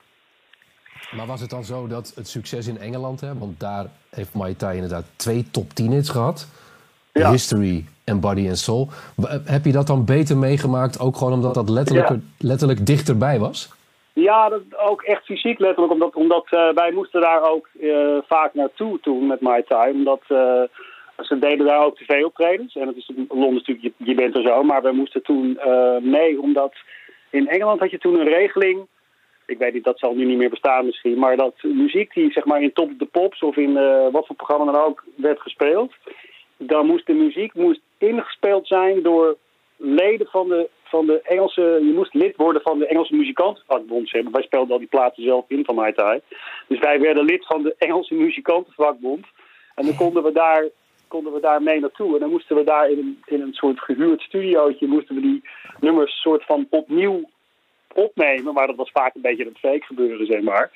[1.17, 4.57] Maar was het dan zo dat het succes in Engeland, hè, want daar heeft Mai
[4.57, 6.49] Tai inderdaad twee top 10 hits gehad.
[7.13, 7.31] Ja.
[7.31, 8.89] History en Body and Soul.
[9.17, 12.17] W- Heb je dat dan beter meegemaakt, ook gewoon omdat dat letterlijk, Ja.
[12.39, 13.75] letterlijk dichterbij was?
[14.13, 15.93] Ja, dat ook echt fysiek letterlijk.
[15.93, 19.93] Omdat, omdat eh, wij moesten daar ook eh, vaak naartoe toen met My Time.
[19.93, 20.63] Omdat eh,
[21.25, 22.75] ze deden daar ook tv-optredens.
[22.75, 24.63] En het is Londen natuurlijk, je, bent er zo.
[24.63, 26.75] Maar wij moesten toen eh, mee, omdat
[27.31, 28.87] in Engeland had je toen een regeling.
[29.47, 31.19] Ik weet niet, dat zal nu niet meer bestaan misschien.
[31.19, 34.27] Maar dat muziek die zeg maar in Top of the Pops of in eh, wat
[34.27, 35.93] voor programma dan ook werd gespeeld.
[36.57, 39.37] Dan moest de muziek moest ingespeeld zijn door
[39.77, 41.63] leden van de, van de Engelse...
[41.63, 44.09] Je moest lid worden van de Engelse muzikantenvakbond.
[44.09, 44.33] Maar.
[44.33, 46.21] Wij speelden al die platen zelf in van Tai.
[46.69, 49.27] Dus wij werden lid van de Engelse muzikantenvakbond.
[49.75, 50.69] En dan konden we daar,
[51.09, 52.15] konden we daar mee naartoe.
[52.15, 54.87] En dan moesten we daar in een, in een soort gehuurd studiootje...
[54.87, 55.49] moesten we die
[55.81, 57.31] nummers soort van opnieuw
[57.95, 58.55] opnemen.
[58.55, 60.71] Maar dat was vaak een beetje een fake gebeuren, zeg maar.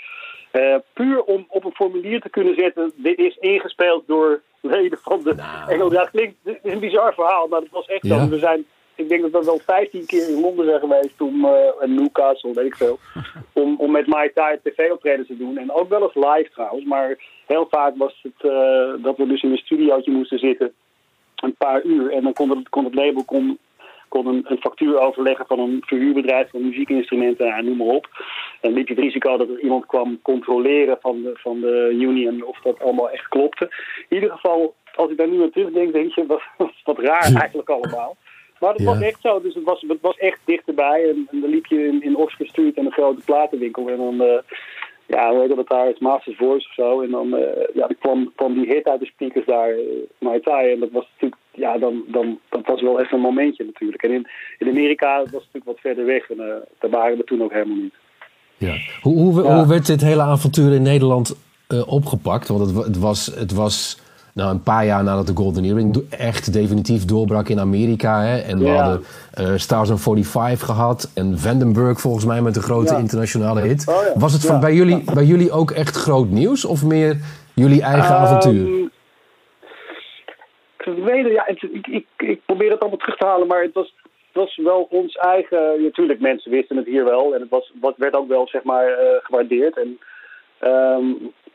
[0.50, 2.92] Eh, puur om op een formulier te kunnen zetten...
[2.96, 5.34] dit is ingespeeld door leden van de
[5.68, 5.94] Engelse...
[5.94, 8.18] Ja, het klinkt het is een bizar verhaal, maar het was echt Ja.
[8.18, 8.28] zo.
[8.28, 8.64] We zijn,
[9.00, 11.20] ik denk dat we wel 15 keer in Londen zijn geweest...
[11.20, 12.98] om, eh en Newcastle, weet ik veel...
[13.62, 15.58] om, om met Mai Tai tv-optredens te doen.
[15.58, 16.84] En ook wel eens live trouwens.
[16.84, 20.72] Maar heel vaak was het eh, dat we dus in een studiootje moesten zitten...
[21.36, 22.12] een paar uur.
[22.12, 23.58] En dan kon het, kon het label kon,
[24.10, 28.08] kon een, een factuur overleggen van een verhuurbedrijf van muziekinstrumenten en noem maar op.
[28.60, 32.44] En liep je het risico dat er iemand kwam controleren van de, van de union
[32.44, 33.64] of dat allemaal echt klopte.
[34.08, 36.26] In ieder geval, als ik daar nu aan terugdenk, denk je,
[36.56, 38.16] wat, wat raar eigenlijk allemaal.
[38.60, 38.86] Maar het Ja.
[38.86, 41.08] was echt zo, dus het was, het was echt dichterbij.
[41.08, 43.88] En, en dan liep je in, in Oxford Street en een grote platenwinkel.
[43.88, 44.38] En dan, eh,
[45.06, 47.00] ja, hoe heet dat daar, is Masters Voice of zo.
[47.02, 49.82] En dan, eh, ja, dan kwam, kwam die hit uit de speakers daar, uh,
[50.18, 50.72] Mai Tai.
[50.72, 54.02] En dat was natuurlijk, ja, dan, dan, dat was wel even een momentje natuurlijk.
[54.02, 54.26] En in,
[54.58, 56.30] in Amerika was het natuurlijk wat verder weg.
[56.30, 57.94] En eh, daar waren we toen ook helemaal niet.
[58.56, 58.74] Ja.
[59.02, 59.56] Hoe, hoe, Ja.
[59.58, 61.36] hoe werd dit hele avontuur in Nederland
[61.68, 62.48] eh, opgepakt?
[62.48, 64.00] Want het, wa- het was, het was
[64.34, 68.20] nou, een paar jaar nadat de Golden Earring echt definitief doorbrak in Amerika.
[68.22, 68.38] Hè?
[68.38, 69.02] En we hadden
[69.34, 71.10] eh Stars on 45 gehad.
[71.14, 72.98] En Vandenberg volgens mij met een grote Ja.
[72.98, 73.88] internationale hit.
[73.88, 74.12] Oh ja.
[74.20, 74.60] Was het van, Ja.
[74.60, 76.64] bij, jullie, bij jullie ook echt groot nieuws?
[76.64, 77.16] Of meer
[77.54, 78.66] jullie eigen avontuur?
[78.66, 78.88] Ehm,
[80.96, 83.62] ik weet het, ja, het- ik, ik, ik probeer het allemaal terug te halen, maar
[83.62, 83.94] het was,
[84.32, 85.82] het was wel ons eigen.
[85.82, 88.86] Natuurlijk, mensen wisten het hier wel en het was, wat werd ook wel zeg maar
[88.86, 89.76] eh, gewaardeerd.
[89.78, 89.98] En,
[90.60, 91.06] ehm,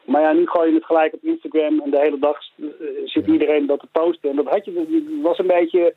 [0.05, 2.69] maar ja, nu gooi je het gelijk op Instagram en de hele dag uh,
[3.05, 4.29] zit iedereen dat te posten.
[4.29, 5.95] En dat had je, was een beetje,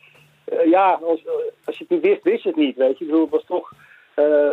[0.53, 1.25] uh, ja, als,
[1.65, 3.05] als je het niet wist, wist je het niet, weet je.
[3.05, 3.73] Ik bedoel, het was toch,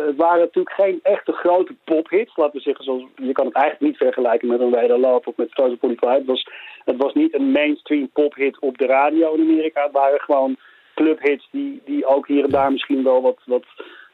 [0.06, 2.84] het waren natuurlijk geen echte grote pophits, laten we zeggen.
[2.84, 6.06] Zoals, je kan het eigenlijk niet vergelijken met een Wederloop of met Frozen Polyfy.
[6.06, 6.48] Het was,
[6.84, 9.82] het was niet een mainstream pophit op de radio in Amerika.
[9.82, 10.56] Het waren gewoon
[10.94, 13.64] clubhits die, die ook hier en daar misschien wel wat, wat,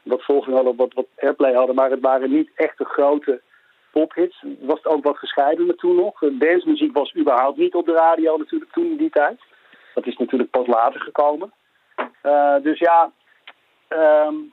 [0.03, 1.75] wat volging hadden, wat, wat airplay hadden.
[1.75, 3.41] Maar het waren niet echte grote
[3.93, 4.45] pophits.
[4.61, 6.19] Was het ook wat gescheiden toen nog.
[6.21, 9.41] Dancemuziek was überhaupt niet op de radio natuurlijk toen in die tijd.
[9.95, 11.53] Dat is natuurlijk pas later gekomen.
[12.23, 13.11] Uh, dus ja,
[13.89, 14.53] um,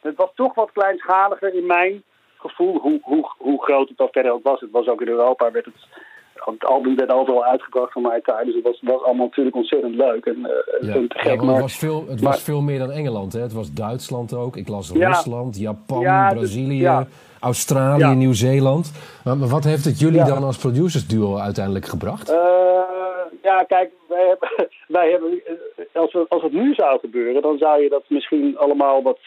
[0.00, 2.02] het was toch wat kleinschaliger in mijn
[2.36, 4.60] gevoel, hoe, hoe, hoe groot het dan verder ook was.
[4.60, 5.74] Het was ook in Europa, werd het,
[6.34, 8.46] het album werd overal uitgebracht van mij tijd.
[8.46, 10.94] Dus het was, was allemaal natuurlijk ontzettend leuk en, uh, ja.
[10.94, 11.40] en te gek.
[11.40, 13.32] Ja, maar het was veel, het maar, was veel meer dan Engeland.
[13.32, 13.40] Hè?
[13.40, 14.56] Het was Duitsland ook.
[14.56, 17.06] Ik las Rusland, Japan, Brazilië.
[17.40, 18.12] Australië, ja.
[18.12, 18.92] Nieuw-Zeeland.
[19.24, 20.24] Maar, wat heeft het jullie ja.
[20.24, 22.30] dan als producers duo uiteindelijk gebracht?
[22.30, 22.36] Uh,
[23.42, 24.48] ja, kijk, wij hebben,
[24.98, 25.42] wij hebben
[25.92, 29.18] als, we, als het nu zou gebeuren, dan zou je dat misschien allemaal wat,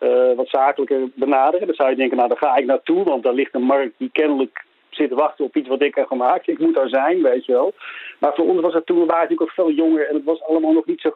[0.00, 1.66] uh, wat zakelijker benaderen.
[1.66, 4.10] Dan zou je denken, nou, daar ga ik naartoe, want daar ligt een markt die
[4.12, 6.48] kennelijk zit te wachten op iets wat ik heb gemaakt.
[6.48, 7.72] Ik moet daar zijn, weet je wel.
[8.18, 10.42] Maar voor ons was het toen, we waren natuurlijk ook veel jonger en het was
[10.42, 11.12] allemaal nog niet zo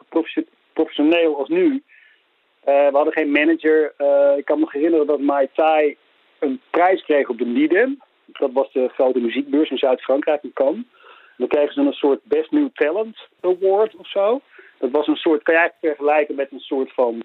[0.73, 1.83] professioneel als nu.
[2.67, 3.93] Uh, we hadden geen manager.
[3.97, 5.97] Uh, ik kan me herinneren dat Mai Tai
[6.43, 8.01] een prijs kreeg op de Nidem.
[8.25, 10.83] Dat was de grote muziekbeurs in Zuid-Frankrijk, in Cannes.
[11.37, 14.41] Dan kregen ze een soort Best New Talent Award of zo.
[14.77, 17.23] Dat was een soort, kan je eigenlijk vergelijken met een soort van,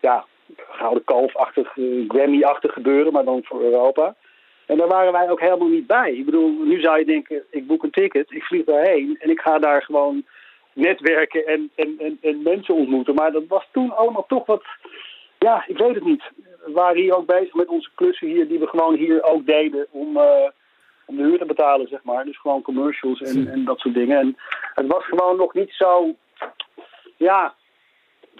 [0.00, 0.24] ja,
[0.56, 4.14] gouden kalfachtig, uh, Grammy-achtig gebeuren, maar dan voor Europa.
[4.66, 6.12] En daar waren wij ook helemaal niet bij.
[6.12, 9.40] Ik bedoel, nu zou je denken, ik boek een ticket, ik vlieg daarheen en ik
[9.40, 10.24] ga daar gewoon
[10.72, 13.14] netwerken en, en, en, en mensen ontmoeten.
[13.14, 14.64] Maar dat was toen allemaal toch wat,
[15.38, 16.22] ja, ik weet het niet.
[16.64, 19.86] We waren hier ook bezig met onze klussen hier, die we gewoon hier ook deden
[19.90, 20.48] om, uh,
[21.04, 22.24] om de huur te betalen, zeg maar.
[22.24, 24.18] Dus gewoon commercials en, en dat soort dingen.
[24.18, 24.36] En
[24.74, 26.14] het was gewoon nog niet zo,
[27.16, 27.54] ja,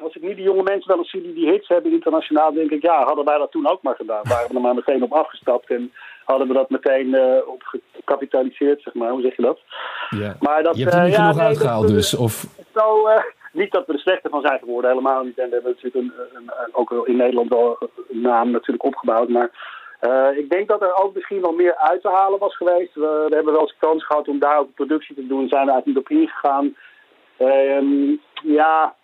[0.02, 2.70] als ik nu die jonge mensen wel eens zie die die hits hebben internationaal, denk
[2.70, 4.22] ik, ja, hadden wij dat toen ook maar gedaan.
[4.28, 5.92] Waren we er maar meteen op afgestapt en
[6.24, 9.10] hadden we dat meteen uh, op gecapitaliseerd, zeg maar.
[9.10, 9.60] Hoe zeg je dat?
[10.10, 10.36] Ja.
[10.40, 12.14] Maar dat, je hebt er niet uh, genoeg ja, nee, uitgehaald dat, dus?
[12.14, 12.46] Of...
[12.74, 13.22] Zo, uh,
[13.56, 15.38] niet dat we er slechter van zijn geworden, helemaal niet.
[15.38, 17.78] En we hebben natuurlijk een, een, ook in Nederland wel
[18.08, 19.28] een naam natuurlijk opgebouwd.
[19.28, 19.50] Maar
[20.00, 22.94] uh, ik denk dat er ook misschien wel meer uit te halen was geweest.
[22.94, 25.48] We, hebben wel eens kans gehad om daar ook productie te doen.
[25.48, 26.76] Zijn we eigenlijk niet op ingegaan.
[27.38, 28.94] Um, ja,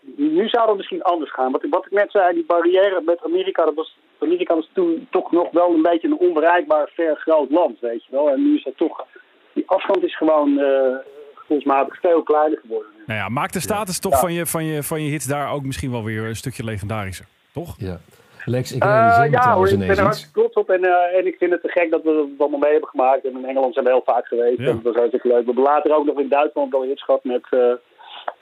[0.00, 1.52] nu zou het misschien anders gaan.
[1.52, 5.32] Wat, wat ik net zei, die barrière met Amerika, dat was, Amerika was toen toch
[5.32, 8.30] nog wel een beetje een onbereikbaar, ver groot land, weet je wel.
[8.30, 9.06] En nu is dat toch,
[9.52, 10.96] die afstand is gewoon uh,
[11.34, 12.91] gevoelsmatig veel kleiner geworden.
[13.06, 15.62] Nou ja, maakt de status toch van, je, van, je, van je hits daar ook
[15.62, 17.74] misschien wel weer een stukje legendarischer, toch?
[17.78, 18.00] Ja.
[18.44, 21.18] Lex, ik realiseer uh, me ja, hoor, ik ben er hartstikke trots op en, uh,
[21.18, 23.24] en ik vind het te gek dat we het allemaal mee hebben gemaakt.
[23.24, 24.66] En in Engeland zijn we heel vaak geweest ja.
[24.66, 25.38] en dat was hartstikke leuk.
[25.38, 27.72] We hebben later ook nog in Duitsland wel hits gehad met, uh,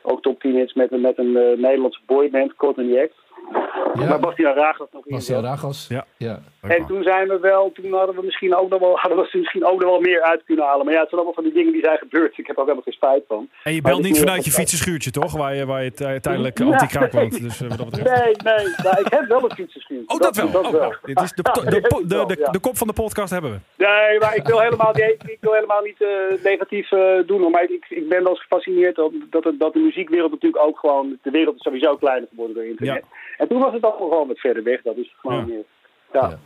[0.03, 3.15] ook top 10 hits met, met een uh, Nederlandse boyband, Cotton X.
[3.95, 4.09] Ja.
[4.09, 5.15] Maar Bastiaan Ragos nog in.
[5.15, 6.05] Bastiaan Ragos, ja.
[6.17, 6.43] ja.
[6.61, 9.65] En toen zijn we wel, toen hadden we misschien ook nog wel, hadden we misschien
[9.65, 10.85] ook nog wel meer uit kunnen halen.
[10.85, 12.39] Maar ja, het zijn allemaal van die dingen die zijn gebeurd.
[12.39, 13.49] Ik heb er ook helemaal geen spijt van.
[13.63, 15.37] En je belt niet vanuit je fietsenschuurtje, toch?
[15.37, 16.65] Waar je, waar je tijdelijk ja.
[16.65, 17.41] anti-kraak woont.
[17.41, 18.23] Dus, uh, wat dat betreft.
[18.23, 18.75] Nee, nee.
[18.83, 20.15] Nou, ik heb wel een fietsenschuurtje.
[20.15, 20.63] Oh, dat, dat wel.
[20.63, 20.95] Dat oh, wel.
[21.03, 23.85] dit is de, de, de, de, de, de kop van de podcast hebben we.
[23.85, 26.09] Nee, maar ik wil helemaal, ik wil helemaal niet uh,
[26.45, 27.51] negatief uh, doen.
[27.51, 31.19] Maar ik, ik ben wel eens gefascineerd dat, dat, dat de muziekwereld natuurlijk ook gewoon...
[31.23, 33.05] De wereld is sowieso kleiner geworden door internet.
[33.11, 33.19] Ja.
[33.41, 34.83] En toen was het allemaal gewoon wat verder weg.
[34.83, 35.65] Dat is gewoon meer...
[36.13, 36.21] Ja.
[36.21, 36.39] ja.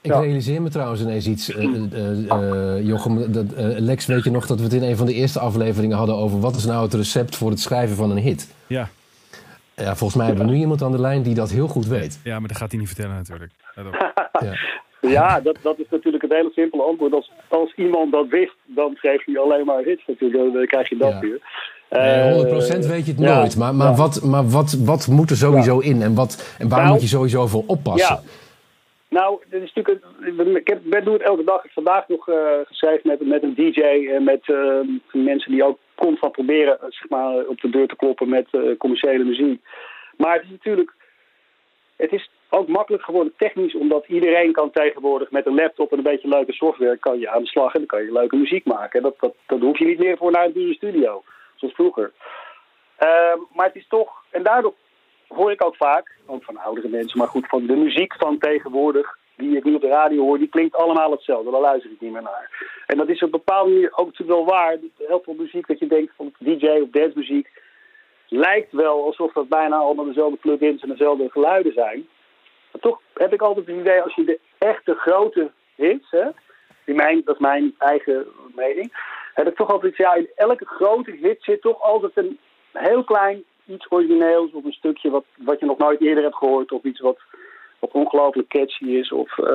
[0.00, 0.20] Ik ja.
[0.20, 3.32] realiseer me trouwens ineens iets, uh, uh, uh, Jochem.
[3.32, 3.46] Dat,
[3.78, 6.40] Lex, weet je nog dat we het in een van de eerste afleveringen hadden over
[6.40, 8.54] wat is nou het recept voor het schrijven van een hit?
[8.66, 8.88] Ja.
[9.76, 12.20] Ja, volgens mij hebben we nu iemand aan de lijn die dat heel goed weet.
[12.24, 13.52] Ja, maar dat gaat hij niet vertellen natuurlijk.
[14.40, 14.54] ja,
[15.18, 17.12] ja dat, dat is natuurlijk het hele simpele antwoord.
[17.12, 20.54] Als, als iemand dat wist, dan schreef hij alleen maar hits natuurlijk.
[20.54, 21.20] Dan krijg je dat ja.
[21.20, 21.40] weer.
[21.92, 22.44] Nee,
[22.84, 23.56] 100% weet je het nooit.
[23.56, 26.02] Maar, maar, wat, maar wat, wat moet er sowieso in?
[26.02, 28.20] En, wat, en waar Nou, moet je sowieso voor oppassen?
[29.08, 31.56] Nou, dit is natuurlijk een, ik heb, doe het elke dag.
[31.56, 33.80] Ik heb vandaag nog uh, geschreven met, met een DJ
[34.16, 34.78] en met uh,
[35.12, 39.24] mensen die ook constant proberen zeg maar, op de deur te kloppen met uh, commerciële
[39.24, 39.60] muziek.
[40.16, 40.94] Maar het is natuurlijk,
[41.96, 46.10] het is ook makkelijk geworden technisch, omdat iedereen kan tegenwoordig met een laptop en een
[46.12, 49.02] beetje leuke software kan je aan de slag en dan kan je leuke muziek maken.
[49.02, 51.22] Dat, dat, dat hoef je niet meer voor naar een dure studio,
[51.70, 52.12] vroeger.
[53.00, 53.08] Uh,
[53.52, 54.74] maar het is toch, en daardoor
[55.28, 59.18] hoor ik ook vaak, ook van oudere mensen, maar goed, van de muziek van tegenwoordig,
[59.36, 61.50] die ik nu op de radio hoor, die klinkt allemaal hetzelfde.
[61.50, 62.70] Daar luister ik niet meer naar.
[62.86, 64.76] En dat is op een bepaalde manier ook natuurlijk wel waar.
[64.96, 67.48] Heel veel muziek dat je denkt van DJ of dancemuziek
[68.28, 72.08] lijkt wel alsof dat bijna allemaal dezelfde plugins en dezelfde geluiden zijn.
[72.72, 76.28] Maar toch heb ik altijd het idee, als je de echte grote hits, hè,
[76.84, 78.92] in mijn, dat is mijn eigen mening,
[79.34, 82.38] heb ik toch altijd, ja, in elke grote hit zit toch altijd een
[82.72, 86.72] heel klein iets origineels of een stukje wat, wat je nog nooit eerder hebt gehoord
[86.72, 87.18] of iets wat,
[87.78, 89.12] wat ongelooflijk catchy is.
[89.12, 89.54] Of, uh,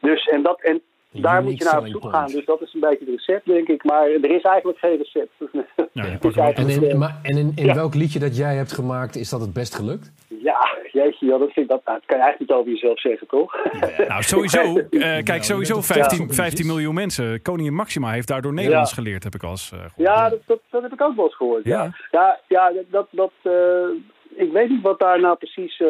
[0.00, 2.26] dus, en dat, en daar moet je naar op zoek gaan.
[2.26, 3.84] Dus dat is een beetje het recept, denk ik.
[3.84, 5.32] Maar er is eigenlijk geen recept.
[5.94, 7.74] Ja, en in, maar, en in, in ja.
[7.74, 10.12] welk liedje dat jij hebt gemaakt, is dat het best gelukt?
[10.28, 13.00] Ja, jeetje, ja, dat, vind ik, dat, nou, dat kan je eigenlijk niet over jezelf
[13.00, 13.56] zeggen, toch?
[13.80, 14.60] Ja, nou, sowieso.
[14.90, 17.42] Uh, kijk, sowieso 15, 15 miljoen mensen.
[17.42, 19.92] Koningin Maxima heeft daardoor Nederlands geleerd, heb ik al eens uh, gehoord.
[19.96, 21.64] Ja, dat, dat, dat, heb ik ook wel eens gehoord.
[21.64, 23.52] Ja, ja, ja dat, dat, uh,
[24.34, 25.82] ik weet niet wat daar nou precies,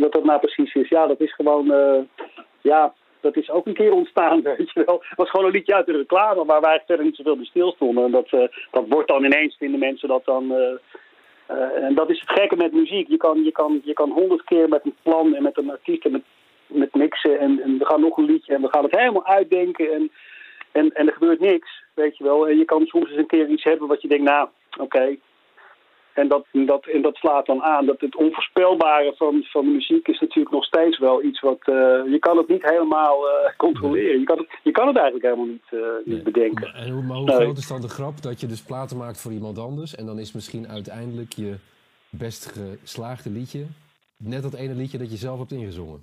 [0.00, 0.88] wat dat nou precies is.
[0.88, 1.66] Ja, dat is gewoon,
[2.60, 5.02] ja, dat is ook een keer ontstaan, weet je wel.
[5.08, 8.04] Het was gewoon een liedje uit de reclame waar wij verder niet zoveel bij stilstonden.
[8.04, 10.44] En dat, uh, dat wordt dan ineens, vinden mensen dat dan...
[10.52, 10.58] Uh,
[11.50, 13.08] uh, en dat is het gekke met muziek.
[13.08, 16.04] Je kan, je kan, je kan honderd keer met een plan en met een artiest
[16.04, 16.22] en met,
[16.66, 19.92] met mixen en, en we gaan nog een liedje en we gaan het helemaal uitdenken
[19.92, 20.10] en,
[20.72, 22.48] en, en er gebeurt niks, weet je wel.
[22.48, 24.48] En je kan soms eens een keer iets hebben wat je denkt, nou,
[24.78, 25.16] oké,
[26.18, 27.86] en dat, dat, en dat slaat dan aan.
[27.86, 31.58] Dat het onvoorspelbare van, van muziek is natuurlijk nog steeds wel iets wat...
[31.60, 31.74] Uh,
[32.14, 34.18] je kan het niet helemaal uh, controleren.
[34.18, 36.14] Je kan, het, je kan het eigenlijk helemaal niet, uh, nee.
[36.14, 36.74] niet bedenken.
[36.74, 39.32] En hoe, maar hoe groot is dan de grap dat je dus platen maakt voor
[39.32, 39.94] iemand anders...
[39.94, 41.54] en dan is misschien uiteindelijk je
[42.10, 42.52] best
[42.82, 43.64] geslaagde liedje...
[44.16, 46.02] net dat ene liedje dat je zelf hebt ingezongen?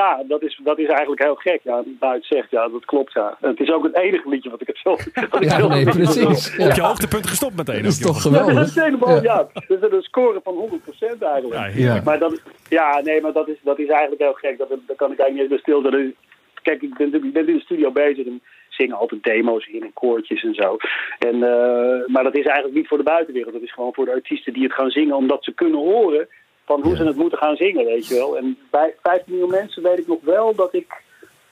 [0.00, 1.60] Ja, dat is, dat is eigenlijk heel gek.
[1.62, 3.12] Ja, het zegt, ja, dat klopt.
[3.12, 3.36] Ja.
[3.40, 5.06] Het is ook het enige liedje wat ik heb zelf.
[5.50, 6.56] Ja, nee, precies.
[6.56, 6.66] Ja.
[6.66, 7.82] Op je hoogtepunt gestopt meteen.
[7.82, 8.52] Dat is toch geweldig.
[8.52, 9.22] Ja, dat is helemaal, ja.
[9.22, 9.62] ja.
[9.68, 10.80] Dat is een score van
[11.18, 11.74] 100% eigenlijk.
[11.74, 14.58] Ja, maar dat, ja, nee, maar dat is, dat is eigenlijk heel gek.
[14.58, 16.14] Dat, dat kan ik eigenlijk niet eens stil.
[16.62, 19.92] Kijk, ik ben, ik ben in de studio bezig en zingen altijd demo's in en
[19.92, 20.76] koortjes en zo.
[21.18, 23.52] En, uh, maar dat is eigenlijk niet voor de buitenwereld.
[23.52, 26.28] Dat is gewoon voor de artiesten die het gaan zingen, omdat ze kunnen horen
[26.66, 26.96] van hoe ja.
[26.96, 28.36] ze het moeten gaan zingen, weet je wel.
[28.36, 31.02] En bij 15 miljoen mensen weet ik nog wel dat ik...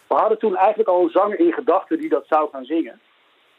[0.07, 3.01] We hadden toen eigenlijk al een zanger in gedachten die dat zou gaan zingen.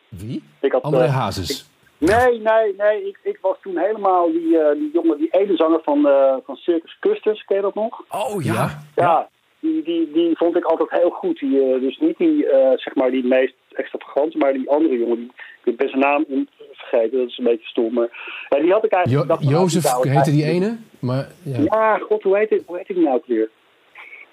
[0.10, 0.44] Wie?
[0.60, 1.50] Ik had, André uh, Hazes?
[1.50, 1.66] Ik,
[2.10, 3.08] nee, nee, nee.
[3.08, 6.56] Ik, ik was toen helemaal die, uh, die jongen, die ene zanger van, uh, van
[6.56, 7.46] Circus Custers.
[7.46, 8.04] Ken je dat nog?
[8.10, 8.54] Oh, ja.
[8.54, 9.30] Ja, ja
[9.60, 11.40] die, die, die vond ik altijd heel goed.
[11.40, 15.18] Die, dus niet die, zeg maar, die meest extravagante, maar die andere jongen.
[15.18, 15.32] Die,
[15.66, 16.26] ik ben zijn naam
[16.72, 17.94] vergeten, dat is een beetje stom.
[17.94, 18.10] Maar
[18.50, 19.42] ja, die had ik eigenlijk...
[19.42, 20.78] Jo Jozef heette die ene?
[21.00, 21.58] Maar, ja.
[21.72, 23.50] ja, god, hoe heet, het, hoe heet die nou ook weer?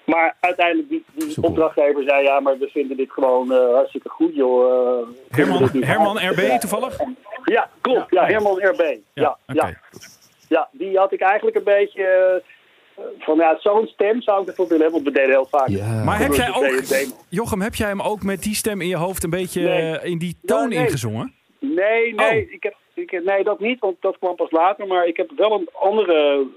[0.05, 4.35] Maar uiteindelijk, die, die opdrachtgever zei, ja, maar we vinden dit gewoon uh, hartstikke goed,
[4.35, 4.99] joh.
[4.99, 6.99] Uh, Herman, Herman RB toevallig?
[7.43, 8.11] Ja, klopt.
[8.13, 8.81] Ja, Herman RB.
[8.81, 9.69] Ja, ja, okay.
[9.69, 9.77] ja.
[10.47, 12.41] ja, die had ik eigenlijk een beetje...
[13.19, 15.67] Van ja, zo'n stem zou ik ervoor willen hebben, want we deden heel vaak.
[15.67, 16.03] Ja.
[16.03, 19.23] Maar heb jij ook, Jochem, heb jij hem ook met die stem in je hoofd
[19.23, 19.99] een beetje nee.
[20.11, 20.79] in die toon nee.
[20.79, 21.33] ingezongen?
[21.59, 22.51] Nee, nee, oh.
[22.51, 24.87] ik heb, ik, nee, dat niet, want dat kwam pas later.
[24.87, 26.47] Maar ik heb wel een andere...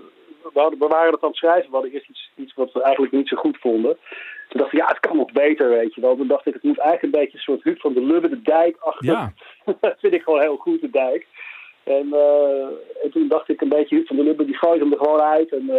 [0.52, 1.66] We, hadden, we waren het aan het schrijven.
[1.66, 3.96] We hadden eerst iets, iets wat we eigenlijk niet zo goed vonden.
[4.48, 6.16] Toen dacht ik, ja, het kan nog beter, weet je wel.
[6.16, 8.42] Toen dacht ik, het moet eigenlijk een beetje een soort Huub van de Lubbe, de
[8.42, 9.06] dijk achter.
[9.06, 9.32] Ja.
[9.80, 11.26] dat vind ik gewoon heel goed, de dijk.
[11.86, 14.98] En, uh, en toen dacht ik een beetje, van de Lubbe, die gooit hem er
[14.98, 15.52] gewoon uit.
[15.52, 15.76] En uh,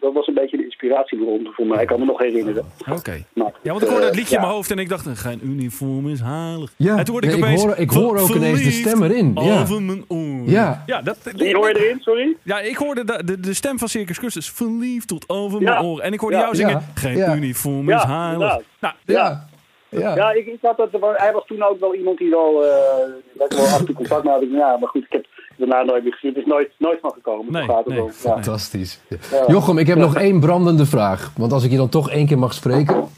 [0.00, 1.82] dat was een beetje de inspiratiebron voor mij.
[1.82, 2.64] Ik kan me nog herinneren.
[2.80, 2.98] Oké.
[2.98, 3.24] Okay.
[3.32, 6.08] Ja, want ik hoorde het liedje uh, in mijn hoofd en ik dacht, geen uniform
[6.08, 6.72] is heilig.
[6.76, 7.62] Ja, en toen hoorde nee, ik opeens...
[7.62, 9.32] Ik hoor, ik hoor ook ineens de stem erin.
[9.34, 9.60] Ja.
[9.60, 10.48] Over mijn oor.
[10.48, 10.82] Ja.
[10.86, 12.36] ja dat, Die hoor je erin, sorry?
[12.42, 14.50] Ja, ik hoorde de, de, de stem van Circus Custus.
[14.50, 16.00] Verliefd tot over mijn oor.
[16.00, 18.58] En ik hoorde jou zingen, geen uniform is heilig.
[18.80, 19.48] Nou, ja.
[19.90, 22.70] Ja, ja ik, ik had dat, hij was toen ook wel iemand die wel, uh,
[23.32, 24.42] dat wel af en toe contact had.
[24.50, 25.26] Ja, maar goed, ik heb
[25.56, 26.30] daarna nooit meer gezien.
[26.30, 27.52] Het is nooit, nooit van gekomen.
[27.52, 28.10] Nee, gaat nee, ja.
[28.10, 29.00] Fantastisch.
[29.08, 29.44] Ja.
[29.46, 31.32] Jochem, ik heb nog één brandende vraag.
[31.36, 33.08] Want als ik je dan toch één keer mag spreken.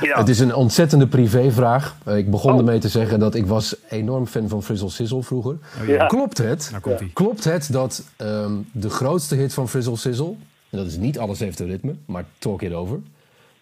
[0.00, 0.18] Ja.
[0.18, 1.96] Het is een ontzettende privévraag.
[2.06, 2.58] Ik begon oh.
[2.58, 5.56] ermee te zeggen dat ik was enorm fan van Frizzle Sizzle vroeger.
[5.80, 6.06] Oh, ja.
[6.06, 6.70] Klopt het?
[6.84, 7.10] Nou.
[7.12, 10.34] Klopt het dat um, de grootste hit van Frizzle Sizzle...
[10.70, 12.98] en dat is niet Alles heeft een ritme, maar Talk It Over...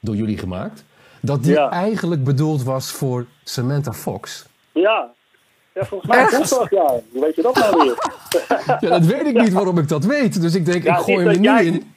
[0.00, 0.84] door jullie gemaakt...
[1.22, 1.70] dat die Ja.
[1.70, 4.46] eigenlijk bedoeld was voor Samantha Fox?
[4.72, 5.10] Ja.
[5.74, 7.00] Ja, volgens mij klopt dat, ja.
[7.12, 7.96] Hoe weet je dat nou weer?
[8.80, 10.40] Ja, dat weet ik niet waarom ik dat weet.
[10.40, 11.92] Dus ik denk, Ja, ik gooi hem er jij- in.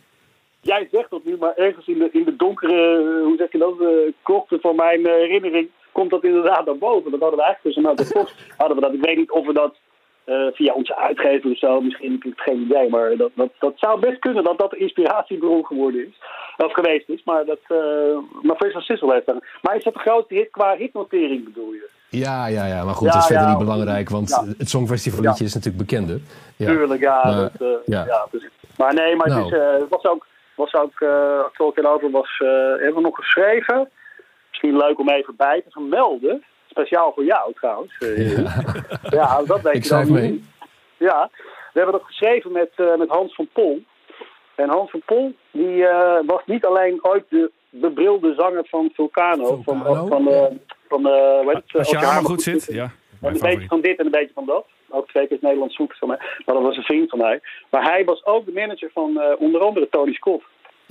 [0.61, 3.57] Jij zegt dat nu, maar ergens in de, in de donkere, eh, hoe zeg je
[3.57, 3.87] dat, uh,
[4.23, 7.11] krochten van mijn eh, herinnering komt dat inderdaad naar boven.
[7.11, 8.93] Dat hadden we eigenlijk tussen de Fox hadden we dat.
[8.93, 9.75] Ik weet niet of we dat
[10.23, 13.49] eh, via onze uitgever of zo, misschien heb ik het geen idee, maar dat, dat,
[13.59, 16.19] dat zou best kunnen dat dat de inspiratiebron geworden is.
[16.57, 19.33] Of geweest is, maar dat, uh, maar Sizzle heeft.
[19.61, 21.89] Maar is dat de grootste hit qua hitnotering bedoel je?
[22.09, 24.53] Ja, ja, ja, maar goed, Ja, dat is verder ja, niet belangrijk, want ja.
[24.57, 26.19] het Songfestivalliedje is natuurlijk bekender.
[26.55, 26.65] Ja.
[26.65, 27.21] Tuurlijk, ja.
[27.23, 28.27] Maar, dat, eh, ja.
[28.31, 29.43] dus, maar nee, maar Nou.
[29.43, 33.15] het, is, eh, het was ook, was ook uh, Over was, eh, hebben we nog
[33.15, 33.89] geschreven.
[34.49, 36.43] Misschien leuk om even bij te vermelden.
[36.71, 37.97] Speciaal voor jou trouwens.
[37.99, 38.37] eh,
[39.19, 39.41] ja.
[39.43, 40.09] dat weet Ik je dan niet.
[40.09, 40.43] mee.
[40.97, 41.29] Ja,
[41.73, 43.83] we hebben dat geschreven met, eh, met Hans van Pol.
[44.55, 49.45] En Hans van Pol die, eh, was niet alleen ooit de bebrilde zanger van Vulcano.
[49.63, 50.07] Van, Vulcano?
[50.07, 51.05] van, van
[51.47, 51.63] het?
[51.77, 52.83] Als je haar maar goed zit, ja.
[52.83, 52.91] Een
[53.31, 53.67] beetje favoriet.
[53.69, 54.65] van dit en een beetje van dat.
[54.89, 56.17] Ook twee keer Nederlands zoeken van mij.
[56.45, 57.39] Maar dat was een vriend van mij.
[57.69, 60.43] Maar hij was ook de manager van eh, onder andere Tony Scott.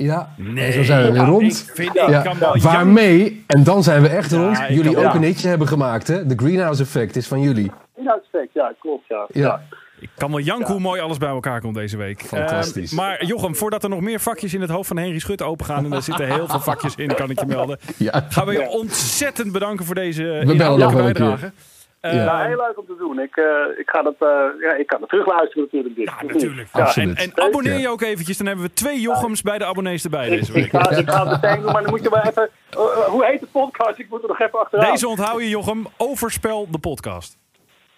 [0.02, 0.66] Ja, Nee.
[0.66, 1.66] en zo zijn we weer Ja, rond.
[1.68, 2.34] Ik vind, Ja.
[2.60, 6.26] Waarmee, en dan zijn we echt Ja, rond, jullie ook een hitje hebben gemaakt, hè?
[6.26, 7.70] De Greenhouse Effect is van jullie.
[7.96, 9.26] Inhoudseffect, ja, klopt, ja.
[9.28, 9.62] Ja.
[10.00, 12.22] Ik kan wel janken hoe mooi alles bij elkaar komt deze week.
[12.22, 12.90] Fantastisch.
[12.90, 15.84] Eh, maar Jochem, voordat er nog meer vakjes in het hoofd van Henry Schut opengaan...
[15.84, 17.78] en er zitten heel veel vakjes in, kan ik je melden...
[17.96, 18.26] Ja.
[18.28, 18.68] gaan we je Ja.
[18.68, 21.52] ontzettend bedanken voor deze nog wel een bijdrage.
[22.00, 22.22] Eh, Ja.
[22.24, 23.18] Ja, heel leuk om te doen.
[23.18, 23.44] Ik, eh,
[23.78, 24.28] ik, ga dat, eh,
[24.60, 25.94] ja, ik kan het terugluisteren natuurlijk.
[25.96, 26.04] Dit.
[26.04, 26.68] Ja, natuurlijk.
[26.72, 30.04] Ja, En, en abonneer je ook eventjes, dan hebben we twee Jochems bij de abonnees
[30.04, 30.82] erbij deze ik, week.
[30.82, 32.50] ga, ik ga het meteen doen, maar dan moet je wel even...
[32.70, 33.98] eh, eh, hoe heet de podcast?
[33.98, 34.90] Ik moet er nog even achteraan.
[34.90, 35.86] Deze onthoud je, Jochem.
[35.96, 37.36] Overspel de podcast.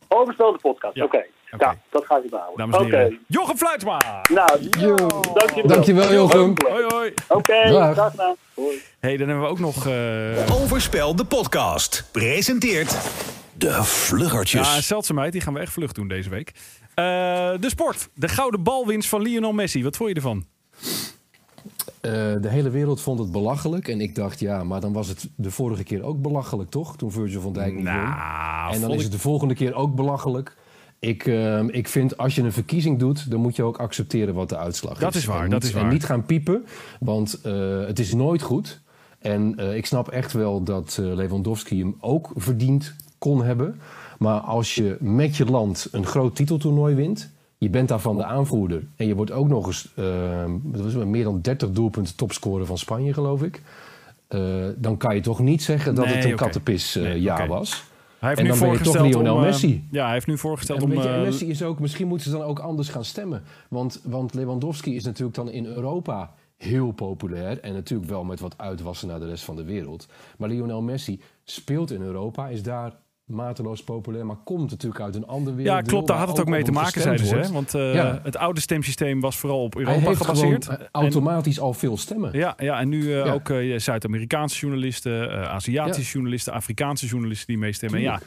[0.09, 1.05] Overspel de podcast, Ja.
[1.05, 1.25] oké.
[1.59, 2.59] Ja, dat ga ik behouden.
[2.71, 3.17] Dames en Oké.
[3.27, 3.99] Jochem Fluitsma.
[4.31, 4.69] Nou,
[5.35, 5.67] dankjewel.
[5.67, 6.55] Dankjewel, Jochem.
[6.69, 7.15] Hoi, hoi.
[7.29, 7.95] Oké, Dag.
[7.95, 8.37] dag nou.
[8.55, 8.83] Hoi.
[9.01, 9.87] hey, dan hebben we ook nog...
[9.87, 12.09] eh, Overspel de podcast.
[12.13, 12.97] Presenteert
[13.63, 14.75] De vluggertjes.
[14.75, 15.33] Ja, zeldzaamheid.
[15.33, 16.53] Die gaan we echt vlug doen deze week.
[16.95, 17.05] Eh,
[17.61, 18.09] de sport.
[18.15, 19.83] De gouden balwinst van Lionel Messi.
[19.83, 20.45] Wat vond je ervan?
[22.01, 22.11] Eh,
[22.41, 23.89] de hele wereld vond het belachelijk.
[23.89, 26.97] En ik dacht, ja, maar dan was het de vorige keer ook belachelijk, toch?
[26.97, 27.93] Toen Virgil van Dijk niet won.
[27.95, 30.57] Nou, En dan vond is ik- het de volgende keer ook belachelijk.
[30.99, 34.49] Ik, ehm, ik vind, als je een verkiezing doet, dan moet je ook accepteren wat
[34.49, 35.85] de uitslag Dat is waar, En dat niet, is waar.
[35.85, 36.65] En niet gaan piepen,
[37.01, 38.81] want eh, het is nooit goed.
[39.19, 43.81] En eh, ik snap echt wel dat eh, Lewandowski hem ook verdiend kon hebben.
[44.19, 47.31] Maar als je met je land een groot titeltoernooi wint...
[47.59, 48.83] je bent daarvan de aanvoerder...
[48.97, 49.93] en je wordt ook nog eens
[50.73, 53.63] het, meer dan 30 doelpunten topscorer van Spanje, geloof ik...
[54.29, 54.41] eh,
[54.77, 56.43] dan kan je toch niet zeggen dat Nee, het een oké.
[56.43, 57.47] kattenpis eh, Nee, oké.
[57.47, 57.85] was...
[58.19, 59.89] Hij heeft En nu dan ben je toch voorgesteld Lionel om, Messi.
[59.91, 60.93] ja, hij heeft nu voorgesteld En om...
[60.93, 63.43] je, Messi is ook, misschien moeten ze dan ook anders gaan stemmen.
[63.69, 67.61] Want, want Lewandowski is natuurlijk dan in Europa heel populair.
[67.61, 70.07] En natuurlijk wel met wat uitwassen naar de rest van de wereld.
[70.39, 72.93] Maar Lionel Messi speelt in Europa, is daar
[73.33, 74.27] mateloos populair.
[74.27, 75.77] Maar komt natuurlijk uit een ander wereld.
[75.77, 76.07] ja, klopt.
[76.09, 77.37] Daar had het ook mee te maken, zeiden ze.
[77.37, 77.53] Hè?
[77.53, 78.21] Want eh, Ja.
[78.23, 80.67] het oude stemsysteem was vooral op Europa gebaseerd.
[80.69, 82.31] eh, En- automatisch al veel stemmen.
[82.39, 83.33] Ja, ja, en nu Ja.
[83.33, 87.99] ook Zuid-Amerikaanse journalisten, Aziatische journalisten, Afrikaanse journalisten die meestemmen.
[87.99, 88.21] En Ja,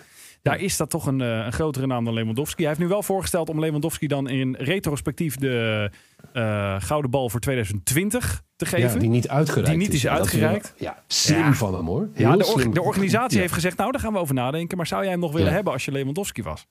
[0.45, 2.59] daar is dat toch een, eh, een grotere naam dan Lewandowski.
[2.61, 5.89] Hij heeft nu wel voorgesteld om Lewandowski dan in retrospectief de
[6.33, 8.93] eh, gouden bal voor 2020 te geven.
[8.93, 10.73] Ja, die niet uitgereikt Die niet is uitgereikt.
[10.77, 11.53] Ja, slim Ja.
[11.53, 12.09] van hem hoor.
[12.13, 12.73] Ja, de, or- slim.
[12.73, 13.41] de organisatie Ja.
[13.41, 14.77] heeft gezegd, nou daar gaan we over nadenken.
[14.77, 16.65] Maar zou jij hem nog willen hebben als je Lewandowski was?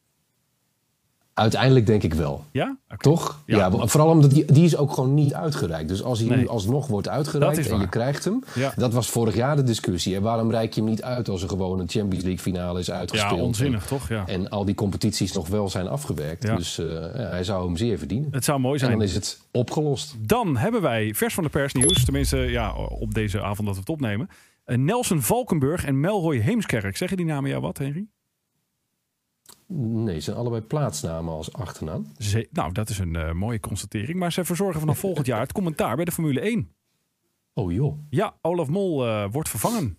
[1.35, 2.45] Uiteindelijk denk ik wel.
[2.53, 2.77] Ja?
[2.99, 3.43] Toch?
[3.47, 3.71] Ja.
[3.71, 5.89] Vooral omdat die, die is ook gewoon niet uitgereikt.
[5.89, 6.39] Dus als hij Nee.
[6.39, 8.43] nu alsnog wordt uitgereikt en je krijgt hem...
[8.55, 8.73] Ja.
[8.77, 10.17] Dat was vorig jaar de discussie.
[10.17, 12.91] En waarom reik je hem niet uit als er gewoon een Champions League finale is
[12.91, 13.39] uitgespeeld?
[13.39, 14.09] Ja, onzinnig toch?
[14.09, 14.27] Ja.
[14.27, 16.43] En, en al die competities nog wel zijn afgewerkt.
[16.43, 16.57] Ja.
[16.57, 18.29] Dus eh, ja, hij zou hem zeer verdienen.
[18.31, 18.93] Het zou mooi En zijn.
[18.93, 20.15] dan is het opgelost.
[20.19, 22.05] Dan hebben wij vers van de pers nieuws.
[22.05, 24.29] Tenminste, ja, op deze avond dat we het opnemen.
[24.65, 26.97] Eh, Nelson Valkenburg en Melroy Heemskerk.
[26.97, 28.07] Zeggen die namen jou wat, Henry?
[29.67, 32.07] Nee, het zijn allebei plaatsnamen als achternaam.
[32.19, 34.19] Ze- nou, dat is een eh, mooie constatering.
[34.19, 36.73] Maar ze verzorgen vanaf volgend jaar het commentaar bij de Formule 1.
[37.55, 39.99] Oh joh, Ja, Olaf Mol eh, wordt vervangen.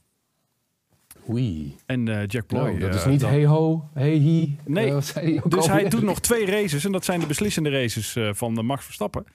[1.30, 1.76] oei.
[1.86, 2.62] En eh, Jack Ploy.
[2.70, 4.56] Nou, dat is niet dan- hey ho, hey hi.
[4.66, 6.86] Nee, hij Dus hij doet nog twee races.
[6.86, 9.26] En dat zijn de beslissende races van Max Verstappen.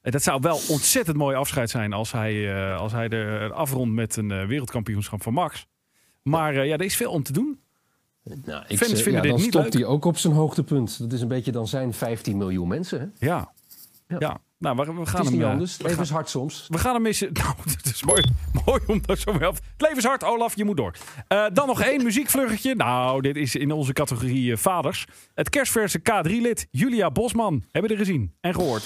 [0.00, 4.16] En dat zou wel ontzettend mooi afscheid zijn als hij, als hij er afrondt met
[4.16, 5.66] een wereldkampioenschap van Max.
[6.22, 7.60] Maar ja, er is veel om te doen.
[8.24, 9.72] Nou, ik Fans zeg, vinden ja, dit dan niet stopt leuk.
[9.72, 10.98] hij ook op zijn hoogtepunt.
[10.98, 13.00] Dat is een beetje dan zijn 15 miljoen mensen.
[13.00, 13.26] Hè?
[13.26, 13.52] Ja.
[14.08, 14.16] Ja.
[14.18, 14.38] Ja.
[14.58, 15.32] Nou, we, we gaan Het is hem...
[15.32, 15.76] niet eh, anders.
[15.76, 16.66] we Even gaan- is hard soms.
[16.68, 17.32] We gaan hem missen.
[17.42, 18.22] Nou, het is mooi,
[18.64, 19.52] mooi om dat zo wel.
[19.52, 20.94] Het leven is hard, Olaf, je moet door.
[21.28, 22.74] Eh, dan nog één muziekvluggetje.
[22.74, 25.06] Nou, dit is in onze categorie eh, vaders.
[25.34, 27.64] Het kerstverse K3-lid Julia Bosman.
[27.70, 28.82] Hebben we er gezien en gehoord.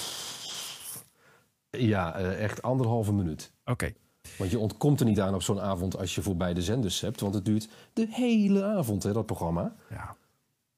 [1.69, 3.53] Ja, eh, echt anderhalve minuut.
[3.65, 3.93] Oké.
[4.37, 7.19] Want je ontkomt er niet aan op zo'n avond als je voorbij de zenders hebt.
[7.19, 9.75] Want het duurt de hele avond, hè, dat programma.
[9.89, 10.15] Ja.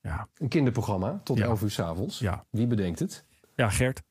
[0.02, 0.28] Ja.
[0.38, 1.44] Een kinderprogramma, tot Ja.
[1.46, 2.20] 11 uur s'avonds.
[2.20, 2.46] Ja.
[2.50, 3.24] Wie bedenkt het?
[3.56, 4.02] ja, Gert.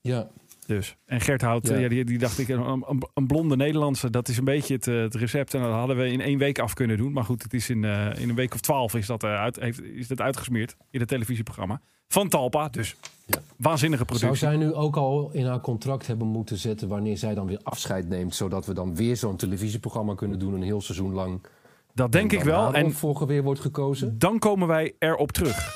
[0.00, 0.28] Ja,
[0.66, 0.96] Dus.
[1.04, 1.76] En Gert houdt, Ja.
[1.76, 5.00] ja, die, die dacht ik, een, een, blonde Nederlandse, dat is een beetje het, eh,
[5.00, 5.54] het recept.
[5.54, 7.12] En dat hadden we in één week af kunnen doen.
[7.12, 9.60] Maar goed, het is in, eh, in een week of twaalf is dat, eh, uit,
[9.60, 11.80] heeft, is dat uitgesmeerd in het televisieprogramma.
[12.08, 12.96] Van Talpa, dus
[13.26, 13.38] Ja.
[13.56, 14.36] waanzinnige productie.
[14.36, 17.60] Zou zij nu ook al in haar contract hebben moeten zetten wanneer zij dan weer
[17.62, 21.40] afscheid neemt, zodat we dan weer zo'n televisieprogramma kunnen doen een heel seizoen lang?
[21.94, 22.74] Dat denk En ik wel.
[22.74, 22.94] En
[23.26, 24.18] weer wordt gekozen?
[24.18, 25.74] dan komen wij erop terug.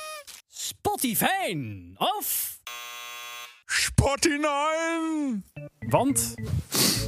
[0.49, 1.57] Spotify
[1.97, 2.50] of
[3.73, 5.39] Spotify!
[5.89, 6.35] Want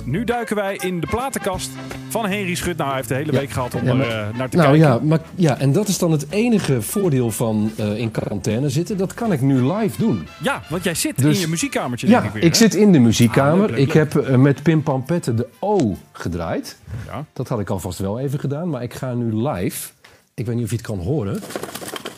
[0.04, 1.70] Nu duiken wij in de platenkast
[2.08, 2.76] van Henry Schut.
[2.76, 3.38] Nou, hij heeft de hele Ja.
[3.38, 4.88] week gehad om Ja, maar- er eh, naar te Nou kijken.
[4.88, 8.96] ja, maar, ja, en dat is dan het enige voordeel van eh, in quarantaine zitten.
[8.96, 10.26] Dat kan ik nu live doen.
[10.42, 12.42] Ja, want jij zit Dus- in je muziekkamertje, denk Ja, ik weer.
[12.42, 12.56] ik hè?
[12.58, 13.60] zit in de Ah, muziekkamer.
[13.68, 16.76] leuk, leuk, ik heb eh, met Pim Pampette de O gedraaid.
[17.06, 17.24] Ja.
[17.32, 19.90] Dat had ik alvast wel even gedaan, maar ik ga nu live.
[20.34, 21.40] Ik weet niet of je het kan horen.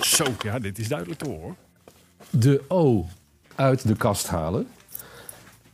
[0.00, 1.56] Zo, ja, dit is duidelijk te horen.
[2.30, 3.06] De O
[3.54, 4.66] uit de kast halen.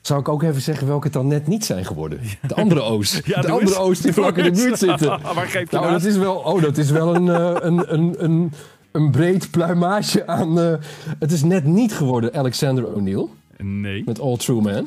[0.01, 2.21] Zou ik ook even zeggen welke het dan net niet zijn geworden?
[2.47, 3.21] De andere O's.
[3.25, 3.79] Ja, de andere.
[3.79, 5.21] O's die vlak in de buurt zitten.
[5.25, 8.53] Geef je Nou, dat is wel, oh, dat is wel een, eh, een, een, een,
[8.93, 10.59] een breed pluimage aan.
[10.61, 10.75] eh,
[11.19, 13.27] het is net niet geworden Alexander O'Neill
[13.57, 14.03] Nee.
[14.07, 14.87] met All True Man.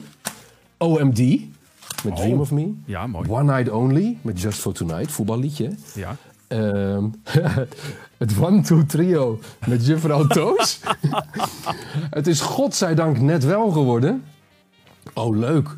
[0.77, 1.39] OMD
[2.03, 2.71] met Dream of Me.
[2.85, 3.29] Ja, mooi.
[3.29, 5.71] One Night Only met Just for Tonight, voetballiedje.
[5.95, 6.15] Ja.
[6.47, 7.05] Ehm,
[8.23, 10.79] het One Two Trio met Juffrouw Toos.
[12.09, 14.23] het is godzijdank net wel geworden.
[15.13, 15.69] Oh, leuk.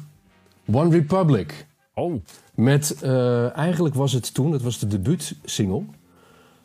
[0.71, 1.65] One Republic.
[1.93, 2.21] Oh,
[2.55, 5.83] Met, eh, eigenlijk was het toen, het was de debuutsingle.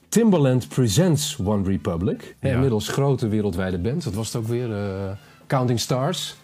[0.09, 2.37] Timbaland Presents One Republic.
[2.41, 2.51] Ja.
[2.51, 4.05] Inmiddels grote wereldwijde band.
[4.05, 4.73] Dat was het ook weer.
[4.73, 5.11] eh,
[5.47, 6.37] Counting Stars.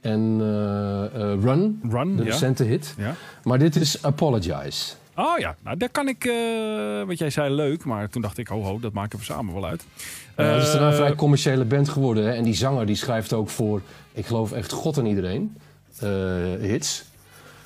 [0.00, 2.30] En eh, Run, Run, de ja.
[2.30, 2.94] recente hit.
[2.98, 3.14] ja.
[3.44, 4.94] Maar dit is Apologize.
[5.20, 7.84] Oh ja, nou daar kan ik, eh, wat jij zei, leuk.
[7.84, 9.84] Maar toen dacht ik, ho ho, dat maken we samen wel uit.
[10.36, 12.24] Ja, het is daarna Eh, een vrij commerciële band geworden.
[12.24, 12.32] Hè?
[12.32, 13.80] En die zanger die schrijft ook voor,
[14.12, 15.56] ik geloof echt God en iedereen,
[16.00, 16.08] eh,
[16.60, 17.04] hits.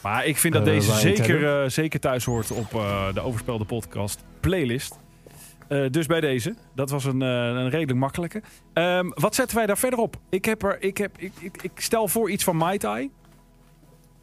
[0.03, 3.65] Maar ik vind dat Eh, deze zeker, eh, zeker thuis hoort op eh, de Overspelde
[3.65, 4.99] podcast playlist.
[5.69, 6.55] Eh, dus bij deze.
[6.75, 8.43] Dat was een, eh, een redelijk makkelijke.
[8.73, 10.17] Ehm, wat zetten wij daar verder op?
[10.29, 13.11] Ik, heb er, ik, heb, ik, ik, ik stel voor iets van Mai Tai.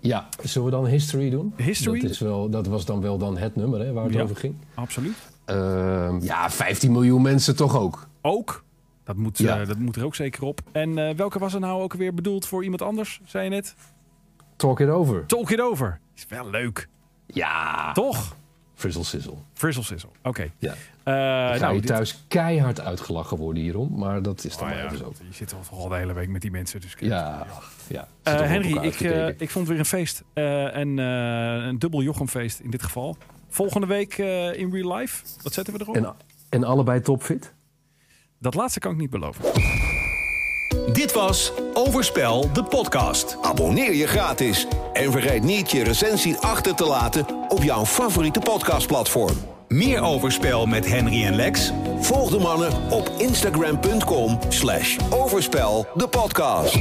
[0.01, 1.53] Ja, zullen we dan History doen?
[1.57, 2.01] History?
[2.01, 4.21] Dat, is wel, dat was dan wel dan het nummer hè, waar het Ja.
[4.21, 4.55] over ging.
[4.73, 5.17] Absoluut.
[5.45, 8.07] Ehm, ja, 15 miljoen mensen toch ook.
[8.21, 8.63] Ook.
[9.03, 9.59] Dat moet, Ja.
[9.61, 10.61] eh, dat moet er ook zeker op.
[10.71, 13.21] En eh, welke was er nou ook weer bedoeld voor iemand anders?
[13.25, 13.75] Zei je net?
[14.55, 15.25] Talk it over.
[15.25, 15.99] Talk it over.
[16.15, 16.87] Is wel leuk.
[17.25, 17.91] Ja.
[17.91, 18.35] Toch?
[18.81, 19.33] Frizzle sizzle.
[19.53, 20.09] Frizzle sizzle.
[20.23, 20.51] Oké.
[20.57, 20.71] Ja.
[20.71, 20.77] Eh,
[21.13, 24.77] Ga nou, je dit- thuis keihard uitgelachen worden hierom, maar dat is dan Oh maar
[24.77, 25.13] ja, even zo.
[25.29, 26.81] je zit al de hele week met die mensen.
[26.81, 27.45] Dus Ja,
[27.87, 28.07] ja.
[28.23, 30.23] Eh, toch op Henry, ik, eh, ik vond weer een feest.
[30.33, 33.17] Eh, en eh, een dubbel Jochemfeest in dit geval.
[33.49, 35.23] Volgende week eh, in real life.
[35.43, 35.95] Wat zetten we erop?
[35.95, 36.13] en,
[36.49, 37.53] en allebei topfit?
[38.39, 39.43] Dat laatste kan ik niet beloven.
[41.01, 43.37] Dit was Overspel, de podcast.
[43.41, 49.37] Abonneer je gratis en vergeet niet je recensie achter te laten op jouw favoriete podcastplatform.
[49.67, 51.71] Meer Overspel met Henry en Lex?
[51.99, 56.77] Volg de mannen op instagram.com slash overspel de podcast.